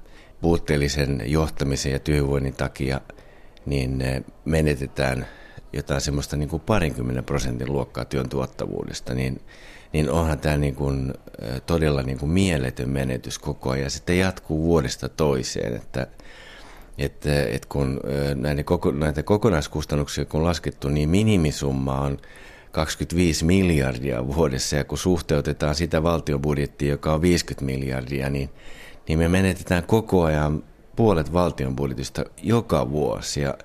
[0.41, 3.01] puutteellisen johtamisen ja työvoinnin takia
[3.65, 4.03] niin
[4.45, 5.27] menetetään
[5.73, 9.41] jotain semmoista niin kuin parinkymmenen prosentin luokkaa työn tuottavuudesta, niin,
[9.93, 11.13] niin onhan tämä niin kuin,
[11.65, 13.91] todella niin kuin mieletön menetys koko ajan.
[13.91, 16.07] Sitten jatkuu vuodesta toiseen, että,
[16.97, 17.99] että, että kun
[18.35, 22.17] näitä, koko, näitä kokonaiskustannuksia kun laskettu, niin minimisumma on
[22.71, 28.49] 25 miljardia vuodessa, ja kun suhteutetaan sitä valtion budjettia, joka on 50 miljardia, niin,
[29.07, 30.63] niin me menetetään koko ajan
[30.95, 33.41] puolet valtion budjetista joka vuosi.
[33.41, 33.57] Ja,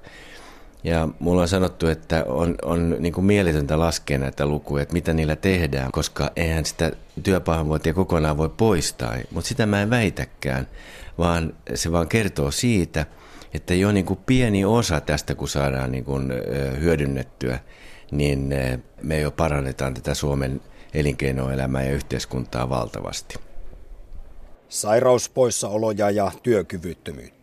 [0.85, 5.13] ja mulla on sanottu, että on, on niin kuin mieletöntä laskea näitä lukuja, että mitä
[5.13, 9.17] niillä tehdään, koska eihän sitä työpahoinvointia kokonaan voi poistaa.
[9.31, 10.69] Mutta sitä mä en väitäkään,
[11.19, 13.07] vaan se vaan kertoo siitä,
[13.55, 16.33] että jo niin kuin pieni osa tästä, kun saadaan niin kuin
[16.81, 17.59] hyödynnettyä,
[18.11, 18.55] niin
[19.03, 20.61] me jo parannetaan tätä Suomen
[20.95, 23.35] elinkeinoelämää ja yhteiskuntaa valtavasti.
[24.69, 27.34] Sairauspoissaoloja ja työkyvyttömyyttä.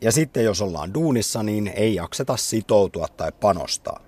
[0.00, 4.00] Ja sitten jos ollaan duunissa, niin ei jakseta sitoutua tai panostaa.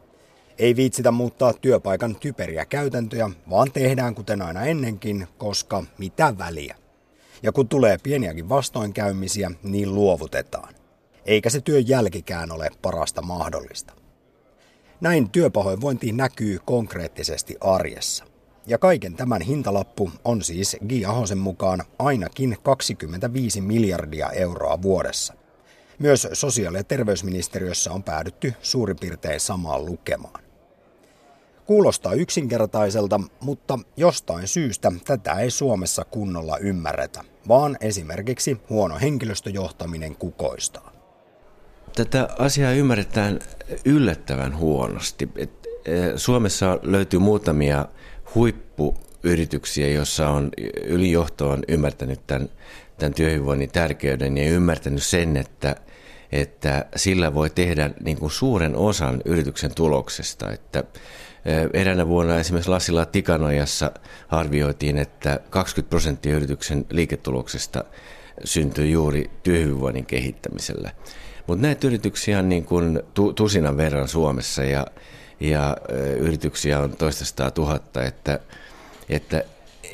[0.59, 6.77] Ei viitsitä muuttaa työpaikan typeriä käytäntöjä, vaan tehdään kuten aina ennenkin, koska mitä väliä.
[7.43, 10.75] Ja kun tulee pieniäkin vastoinkäymisiä, niin luovutetaan.
[11.25, 13.93] Eikä se työn jälkikään ole parasta mahdollista.
[15.01, 18.25] Näin työpahoinvointi näkyy konkreettisesti arjessa.
[18.67, 25.40] Ja kaiken tämän hintalappu on siis Gi Ahosen mukaan ainakin 25 miljardia euroa vuodessa.
[26.01, 30.43] Myös sosiaali- ja terveysministeriössä on päädytty suurin piirtein samaan lukemaan.
[31.67, 40.93] Kuulostaa yksinkertaiselta, mutta jostain syystä tätä ei Suomessa kunnolla ymmärretä, vaan esimerkiksi huono henkilöstöjohtaminen kukoistaa.
[41.97, 43.39] Tätä asiaa ymmärretään
[43.85, 45.29] yllättävän huonosti.
[45.37, 45.49] E,
[46.17, 47.87] Suomessa löytyy muutamia
[48.35, 50.51] huippuyrityksiä, joissa on
[50.85, 52.49] ylijohto on ymmärtänyt tämän,
[53.01, 55.77] tämän työhyvinvoinnin tärkeyden ja ymmärtänyt sen, että,
[56.33, 60.53] että sillä voi tehdä niin kuin suuren osan yrityksen tuloksesta.
[60.53, 60.85] Että
[61.73, 63.93] Eräänä vuonna esimerkiksi Lassila Tikanojassa
[64.29, 67.85] arvioitiin, että 20 prosenttia yrityksen liiketuloksesta
[68.45, 70.91] syntyy juuri työhyvinvoinnin kehittämisellä.
[71.47, 74.87] Mutta näitä yrityksiä on niin kuin tu, tusinan verran Suomessa ja,
[75.41, 75.77] ja
[76.19, 78.41] yrityksiä on toistastaa tuhatta, että,
[79.09, 79.45] että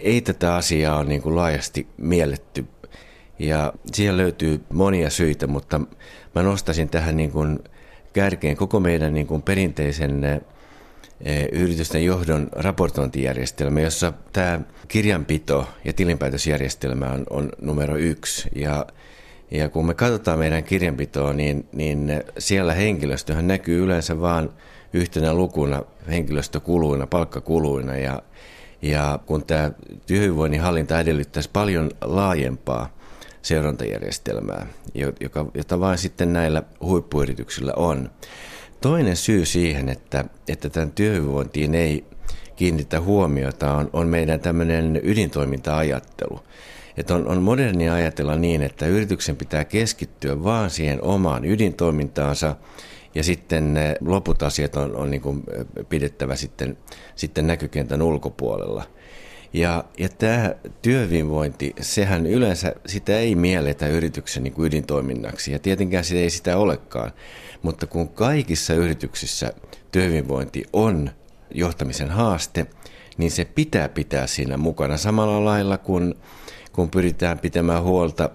[0.03, 2.65] ei tätä asiaa ole niin kuin laajasti mielletty.
[3.39, 5.81] Ja siihen löytyy monia syitä, mutta
[6.35, 7.59] mä nostaisin tähän niin kuin
[8.13, 10.43] kärkeen koko meidän niin kuin perinteisen
[11.53, 18.49] yritysten johdon raportointijärjestelmä, jossa tämä kirjanpito ja tilinpäätösjärjestelmä on, on numero yksi.
[18.55, 18.87] Ja
[19.51, 24.49] ja kun me katsotaan meidän kirjanpitoa, niin, niin siellä henkilöstöhän näkyy yleensä vain
[24.93, 27.97] yhtenä lukuna henkilöstökuluina, palkkakuluina.
[27.97, 28.23] Ja,
[28.83, 29.71] ja kun tämä
[30.07, 32.96] työhyvinvoinnin hallinta edellyttäisi paljon laajempaa
[33.47, 34.67] seurantajärjestelmää,
[35.21, 38.11] joka, jota vain sitten näillä huippuyrityksillä on.
[38.81, 42.05] Toinen syy siihen, että, että tämän työhyvinvointiin ei
[42.57, 46.41] kiinnitä huomiota, on, on meidän tämmöinen ydintoiminta-ajattelu.
[46.97, 52.57] Että on, on modernia ajatella niin, että yrityksen pitää keskittyä vaan siihen omaan ydintoimintaansa
[53.15, 55.45] ja sitten loput asiat on, on niin kuin
[55.89, 56.79] pidettävä sitten,
[57.15, 58.85] sitten näkykentän ulkopuolella.
[59.53, 66.05] Ja, ja tämä työvinvointi, sehän yleensä sitä ei mielletä yrityksen niin kuin ydintoiminnaksi ja tietenkään
[66.05, 67.13] sitä ei sitä olekaan.
[67.63, 69.53] Mutta kun kaikissa yrityksissä
[69.93, 71.11] työvinvointi on
[71.55, 72.67] johtamisen haaste,
[73.19, 76.15] niin se pitää pitää siinä mukana samalla lailla kuin
[76.73, 78.31] kun pyritään pitämään huolta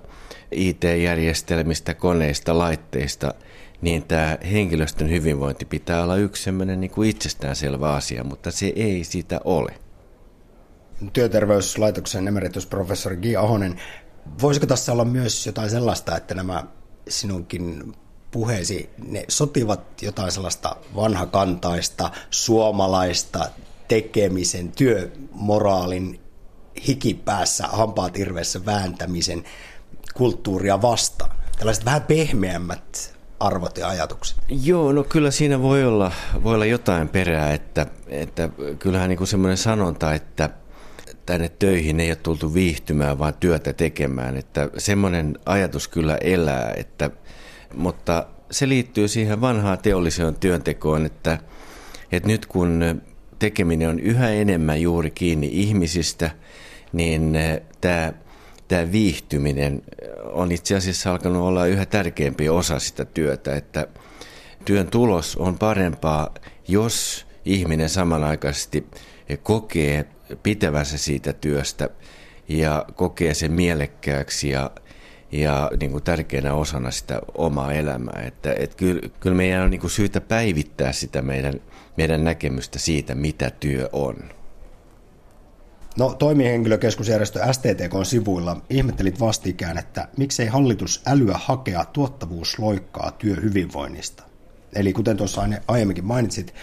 [0.52, 3.34] IT-järjestelmistä, koneista, laitteista,
[3.82, 9.04] niin tämä henkilöstön hyvinvointi pitää olla yksi sellainen niin kuin itsestäänselvä asia, mutta se ei
[9.04, 9.74] sitä ole.
[11.14, 13.82] Työterveyslaitoksen emeritusprofessori Gi Ahonen,
[14.42, 16.64] voisiko tässä olla myös jotain sellaista, että nämä
[17.10, 17.94] sinunkin
[18.32, 23.50] puheesi, ne sotivat jotain sellaista vanhakantaista, suomalaista
[23.88, 26.20] tekemisen, työmoraalin
[26.88, 29.44] hikipäässä, hampaat irveessä vääntämisen
[30.14, 31.36] kulttuuria vastaan?
[31.58, 34.38] Tällaiset vähän pehmeämmät arvot ja ajatukset.
[34.64, 36.12] Joo, no kyllä siinä voi olla,
[36.44, 38.50] voi olla jotain perää, että, että
[38.80, 40.50] kyllähän niin kuin semmoinen sanonta, että
[41.26, 44.38] tänne töihin ei ole tultu viihtymään, vaan työtä tekemään.
[44.38, 47.10] Että semmoinen ajatus kyllä elää, että,
[47.74, 51.38] mutta se liittyy siihen vanhaan teolliseen työntekoon, että,
[52.12, 53.02] että nyt kun
[53.40, 56.32] tekeminen on yhä enemmän juuri kiinni ihmisistä–
[56.94, 58.14] niin eh, tämä,
[58.68, 59.82] tämä viihtyminen
[60.32, 63.88] on itse asiassa alkanut olla yhä tärkeämpi osa sitä työtä, että
[64.66, 66.34] työn tulos on parempaa,
[66.68, 68.88] jos ihminen samanaikaisesti
[69.44, 70.06] kokee
[70.44, 71.90] pitävänsä siitä työstä
[72.48, 74.72] ja kokee sen mielekkääksi ja,
[75.32, 78.24] ja niin kuin tärkeänä osana sitä omaa elämää.
[78.26, 81.54] Että, että kyllä, kyllä meidän on niin kuin syytä päivittää sitä meidän,
[81.98, 84.16] meidän näkemystä siitä, mitä työ on.
[85.98, 94.24] No, toimihenkilökeskusjärjestö STTK sivuilla ihmettelit vastikään, että miksei hallitus älyä hakea tuottavuusloikkaa työhyvinvoinnista.
[94.76, 96.54] Eli kuten tuossa aiemminkin mainitsit,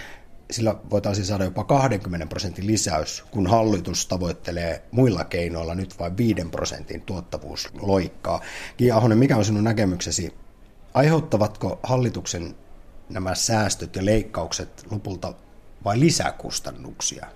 [0.51, 6.35] sillä voitaisiin saada jopa 20 prosentin lisäys, kun hallitus tavoittelee muilla keinoilla nyt vain 5
[6.51, 8.41] prosentin tuottavuusloikkaa.
[8.77, 10.35] Kiia Ahonen, mikä on sinun näkemyksesi?
[10.95, 12.55] Aiheuttavatko hallituksen
[13.09, 15.35] nämä säästöt ja leikkaukset lopulta
[15.85, 17.27] vai lisäkustannuksia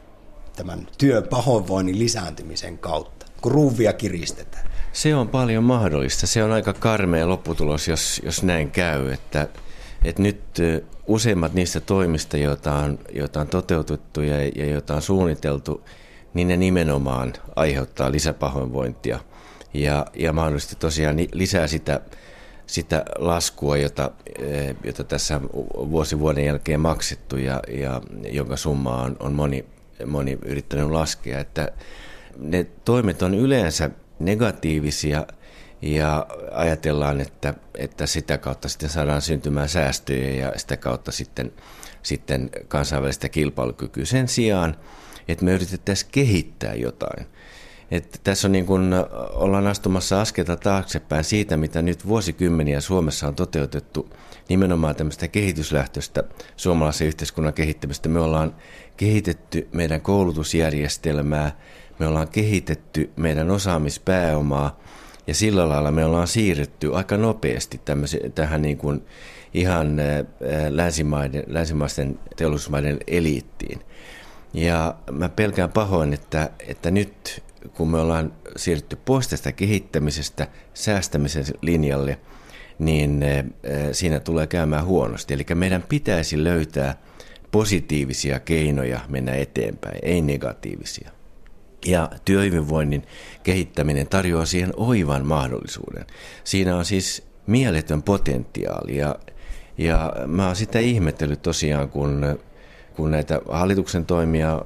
[0.57, 4.71] tämän työpahoinvoinnin lisääntymisen kautta, kun ruuvia kiristetään?
[4.93, 6.27] Se on paljon mahdollista.
[6.27, 9.49] Se on aika karmea lopputulos, jos, jos näin käy, että,
[10.05, 10.41] että nyt
[11.07, 15.85] useimmat niistä toimista, joita on, joita on toteutettu ja, ja joita on suunniteltu,
[16.35, 19.21] niin ne nimenomaan aiheuttaa lisäpahoinvointia
[19.75, 22.01] ja, ja mahdollisesti tosiaan lisää sitä,
[22.67, 24.11] sitä laskua, jota,
[24.85, 25.41] jota tässä
[25.75, 28.01] vuosi vuoden jälkeen maksettu ja, ja
[28.31, 29.65] jonka summa on, on moni,
[30.07, 31.39] moni yrittänyt laskea.
[31.39, 31.73] Että
[32.39, 35.27] ne toimet on yleensä negatiivisia–
[35.83, 41.53] ja ajatellaan, että, että sitä kautta sitten saadaan syntymään säästöjä ja sitä kautta sitten,
[42.03, 44.05] sitten kansainvälistä kilpailukykyä.
[44.05, 44.77] Sen sijaan,
[45.29, 47.27] että me yritettäisiin kehittää jotain.
[47.91, 48.93] Että tässä on niin kuin,
[49.33, 54.11] ollaan astumassa askelta taaksepäin siitä, mitä nyt vuosikymmeniä Suomessa on toteutettu
[54.49, 56.25] nimenomaan tämmöistä kehityslähtöistä
[56.57, 58.09] suomalaisen yhteiskunnan kehittämistä.
[58.09, 58.55] Me ollaan
[58.97, 61.57] kehitetty meidän koulutusjärjestelmää,
[61.99, 64.81] me ollaan kehitetty meidän osaamispääomaa,
[65.27, 67.81] ja sillä lailla me ollaan siirrytty aika nopeasti
[68.35, 69.03] tähän niin kuin
[69.55, 69.97] ihan
[70.71, 73.81] länsimaiden, länsimaisten teollisuusmaiden eliittiin.
[74.55, 77.43] Ja mä pelkään pahoin, että, että nyt
[77.75, 82.19] kun me ollaan siirrytty pois tästä kehittämisestä säästämisen linjalle,
[82.79, 83.25] niin
[83.93, 85.35] siinä tulee käymään huonosti.
[85.35, 86.95] Eli meidän pitäisi löytää
[87.51, 91.11] positiivisia keinoja mennä eteenpäin, ei negatiivisia.
[91.87, 93.03] Ja työhyvinvoinnin
[93.43, 96.07] kehittäminen tarjoaa siihen oivan mahdollisuuden.
[96.45, 99.17] Siinä on siis mieletön potentiaali ja,
[99.79, 102.39] ja mä oon sitä ihmetellyt tosiaan, kun,
[102.97, 104.63] kun näitä hallituksen toimia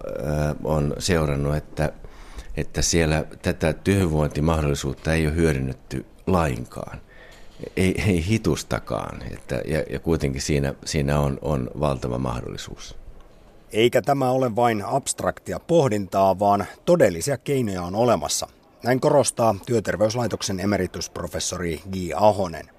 [0.64, 1.92] on seurannut, että,
[2.56, 7.00] että siellä tätä työhyvinvointimahdollisuutta ei ole hyödynnetty lainkaan.
[7.76, 13.05] Ei, ei hitustakaan, että, ja, ja kuitenkin siinä, siinä on, on valtava mahdollisuus.
[13.76, 18.48] Eikä tämä ole vain abstraktia pohdintaa, vaan todellisia keinoja on olemassa.
[18.84, 21.94] Näin korostaa työterveyslaitoksen emeritusprofessori G.
[22.14, 22.70] Ahonen.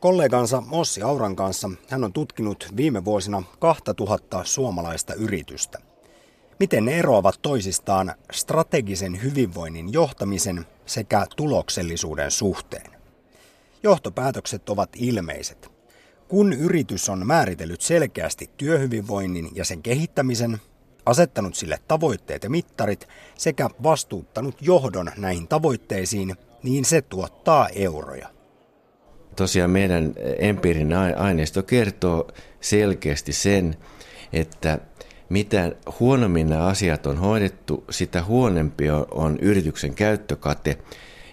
[0.00, 5.78] Kollegansa Ossi Auran kanssa hän on tutkinut viime vuosina 2000 suomalaista yritystä.
[6.60, 12.90] Miten ne eroavat toisistaan strategisen hyvinvoinnin johtamisen sekä tuloksellisuuden suhteen?
[13.82, 15.70] Johtopäätökset ovat ilmeiset–
[16.28, 20.58] kun yritys on määritellyt selkeästi työhyvinvoinnin ja sen kehittämisen,
[21.06, 23.08] asettanut sille tavoitteet ja mittarit
[23.38, 28.28] sekä vastuuttanut johdon näihin tavoitteisiin, niin se tuottaa euroja.
[29.36, 32.28] Tosiaan meidän empiirinen aineisto kertoo
[32.60, 33.76] selkeästi sen,
[34.32, 34.78] että
[35.28, 40.78] mitä huonommin nämä asiat on hoidettu, sitä huonompi on yrityksen käyttökate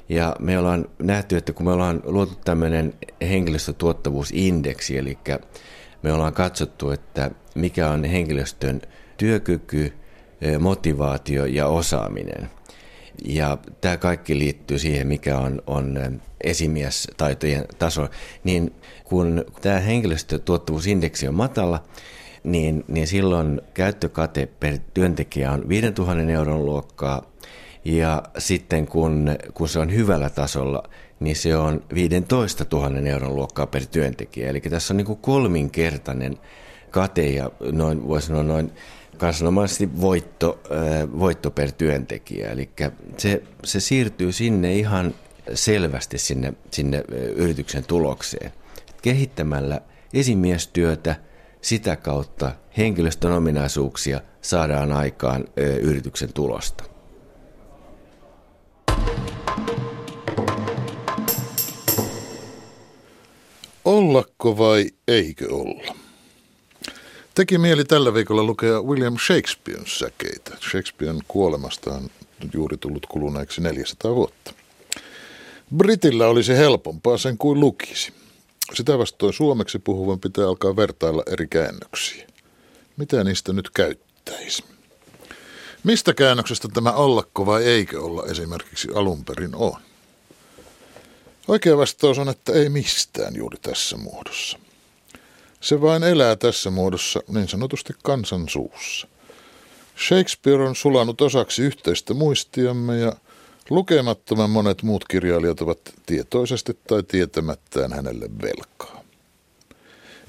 [0.10, 5.18] ja me ollaan nähty, että kun me ollaan luotu tämmöinen henkilöstötuottavuusindeksi, eli
[6.02, 8.82] me ollaan katsottu, että mikä on henkilöstön
[9.18, 9.94] työkyky,
[10.60, 12.50] motivaatio ja osaaminen.
[13.26, 18.10] Ja tämä kaikki liittyy siihen, mikä on, on esimiestaitojen taso.
[18.44, 21.84] Niin kun tämä henkilöstötuottavuusindeksi on matala,
[22.44, 27.32] niin, niin silloin käyttökate per työntekijä on 5000 euron luokkaa
[27.86, 30.84] ja sitten kun, kun se on hyvällä tasolla,
[31.20, 34.50] niin se on 15 000 euron luokkaa per työntekijä.
[34.50, 36.38] Eli tässä on niin kuin kolminkertainen
[36.92, 38.72] kate ja noin, voisi sanoa noin
[39.18, 40.60] kansanomaisesti voitto,
[41.20, 42.52] voitto per työntekijä.
[42.52, 42.70] Eli
[43.18, 45.16] se, se siirtyy sinne ihan
[45.54, 47.04] selvästi sinne, sinne
[47.36, 48.52] yrityksen tulokseen.
[49.02, 49.82] Kehittämällä
[50.14, 51.16] esimiestyötä,
[51.62, 55.46] sitä kautta henkilöstön ominaisuuksia saadaan aikaan
[55.82, 56.95] yrityksen tulosta.
[63.86, 65.96] Ollako vai eikö olla?
[67.36, 70.52] Teki mieli tällä viikolla lukea William Shakespearen säkeitä.
[70.72, 72.10] Shakespearen kuolemasta on
[72.54, 74.54] juuri tullut kuluneeksi 400 vuotta.
[75.78, 78.14] Britillä olisi helpompaa sen kuin lukisi.
[78.74, 82.28] Sitä vastoin suomeksi puhuvan pitää alkaa vertailla eri käännöksiä.
[82.98, 84.64] Mitä niistä nyt käyttäisi?
[85.84, 89.82] Mistä käännöksestä tämä ollakko vai eikö olla esimerkiksi alun perin on?
[91.48, 94.60] Oikea vastaus on, että ei mistään juuri tässä muodossa.
[95.62, 99.08] Se vain elää tässä muodossa niin sanotusti kansan suussa.
[100.08, 103.14] Shakespeare on sulanut osaksi yhteistä muistiamme ja
[103.70, 109.04] lukemattoman monet muut kirjailijat ovat tietoisesti tai tietämättään hänelle velkaa.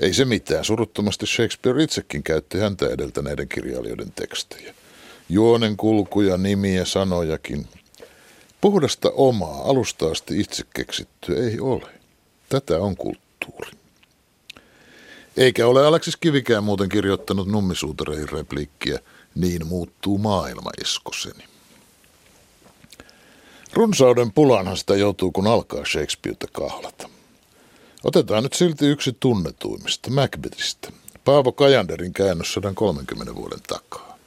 [0.00, 4.74] Ei se mitään, suruttomasti Shakespeare itsekin käytti häntä edeltäneiden kirjailijoiden tekstejä.
[5.28, 7.68] Juonen kulkuja, nimiä, sanojakin.
[8.66, 11.88] Puhdasta omaa, alusta asti itse keksittyä ei ole.
[12.48, 13.70] Tätä on kulttuuri.
[15.36, 18.98] Eikä ole Aleksis Kivikään muuten kirjoittanut nummisuutereihin repliikkiä,
[19.34, 21.44] niin muuttuu maailma iskoseni.
[23.72, 27.08] Runsauden pulanhan sitä joutuu, kun alkaa Shakespeareta kahlata.
[28.04, 30.92] Otetaan nyt silti yksi tunnetuimmista, Macbethistä.
[31.24, 34.18] Paavo Kajanderin käännös 130 vuoden takaa.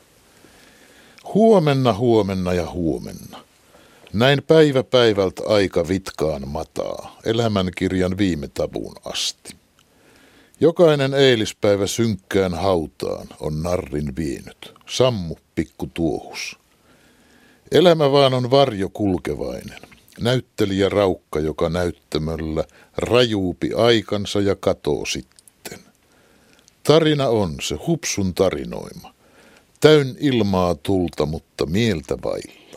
[1.33, 3.48] Huomenna, huomenna ja huomenna.
[4.13, 9.55] Näin päivä päivältä aika vitkaan mataa, elämänkirjan viime tabuun asti.
[10.59, 14.73] Jokainen eilispäivä synkkään hautaan on narrin vienyt.
[14.85, 16.59] Sammu pikku tuohus.
[17.71, 19.79] Elämä vaan on varjo kulkevainen.
[20.19, 22.63] Näyttelijä raukka, joka näyttämöllä
[22.97, 25.79] rajuupi aikansa ja katoo sitten.
[26.83, 29.13] Tarina on se hupsun tarinoima.
[29.79, 32.68] Täyn ilmaa tulta, mutta mieltä vailla.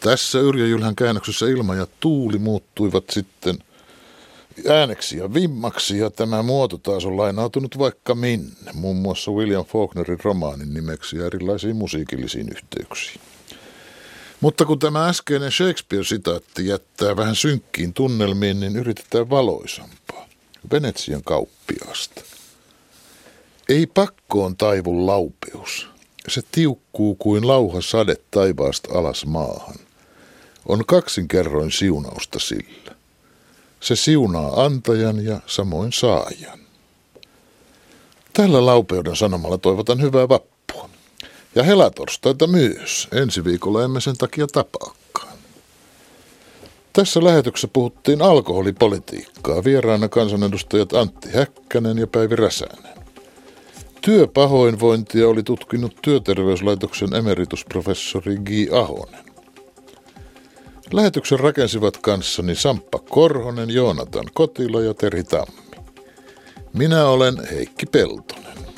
[0.00, 3.58] Tässä Yrjö Jylhän käännöksessä ilma ja tuuli muuttuivat sitten–
[4.68, 10.18] ääneksi ja vimmaksi ja tämä muoto taas on lainautunut vaikka minne, muun muassa William Faulknerin
[10.24, 13.20] romaanin nimeksi ja erilaisiin musiikillisiin yhteyksiin.
[14.40, 20.28] Mutta kun tämä äskeinen Shakespeare-sitaatti jättää vähän synkkiin tunnelmiin, niin yritetään valoisampaa.
[20.72, 22.22] Venetsian kauppiaasta.
[23.68, 25.88] Ei pakkoon taivu laupeus.
[26.28, 29.74] Se tiukkuu kuin lauha sade taivaasta alas maahan.
[30.66, 32.94] On kaksinkerroin siunausta sillä.
[33.80, 36.58] Se siunaa antajan ja samoin saajan.
[38.32, 40.90] Tällä laupeuden sanomalla toivotan hyvää vappua.
[41.54, 43.08] Ja helatorstaita myös.
[43.12, 45.38] Ensi viikolla emme sen takia tapaakaan.
[46.92, 49.64] Tässä lähetyksessä puhuttiin alkoholipolitiikkaa.
[49.64, 53.00] Vieraana kansanedustajat Antti Häkkänen ja Päivi Räsänen.
[54.00, 58.50] Työpahoinvointia oli tutkinut työterveyslaitoksen emeritusprofessori G.
[58.72, 59.29] Ahonen.
[60.92, 65.70] Lähetyksen rakensivat kanssani Samppa Korhonen, Joonatan Kotila ja Teri Tammi.
[66.72, 68.69] Minä olen Heikki Peltonen.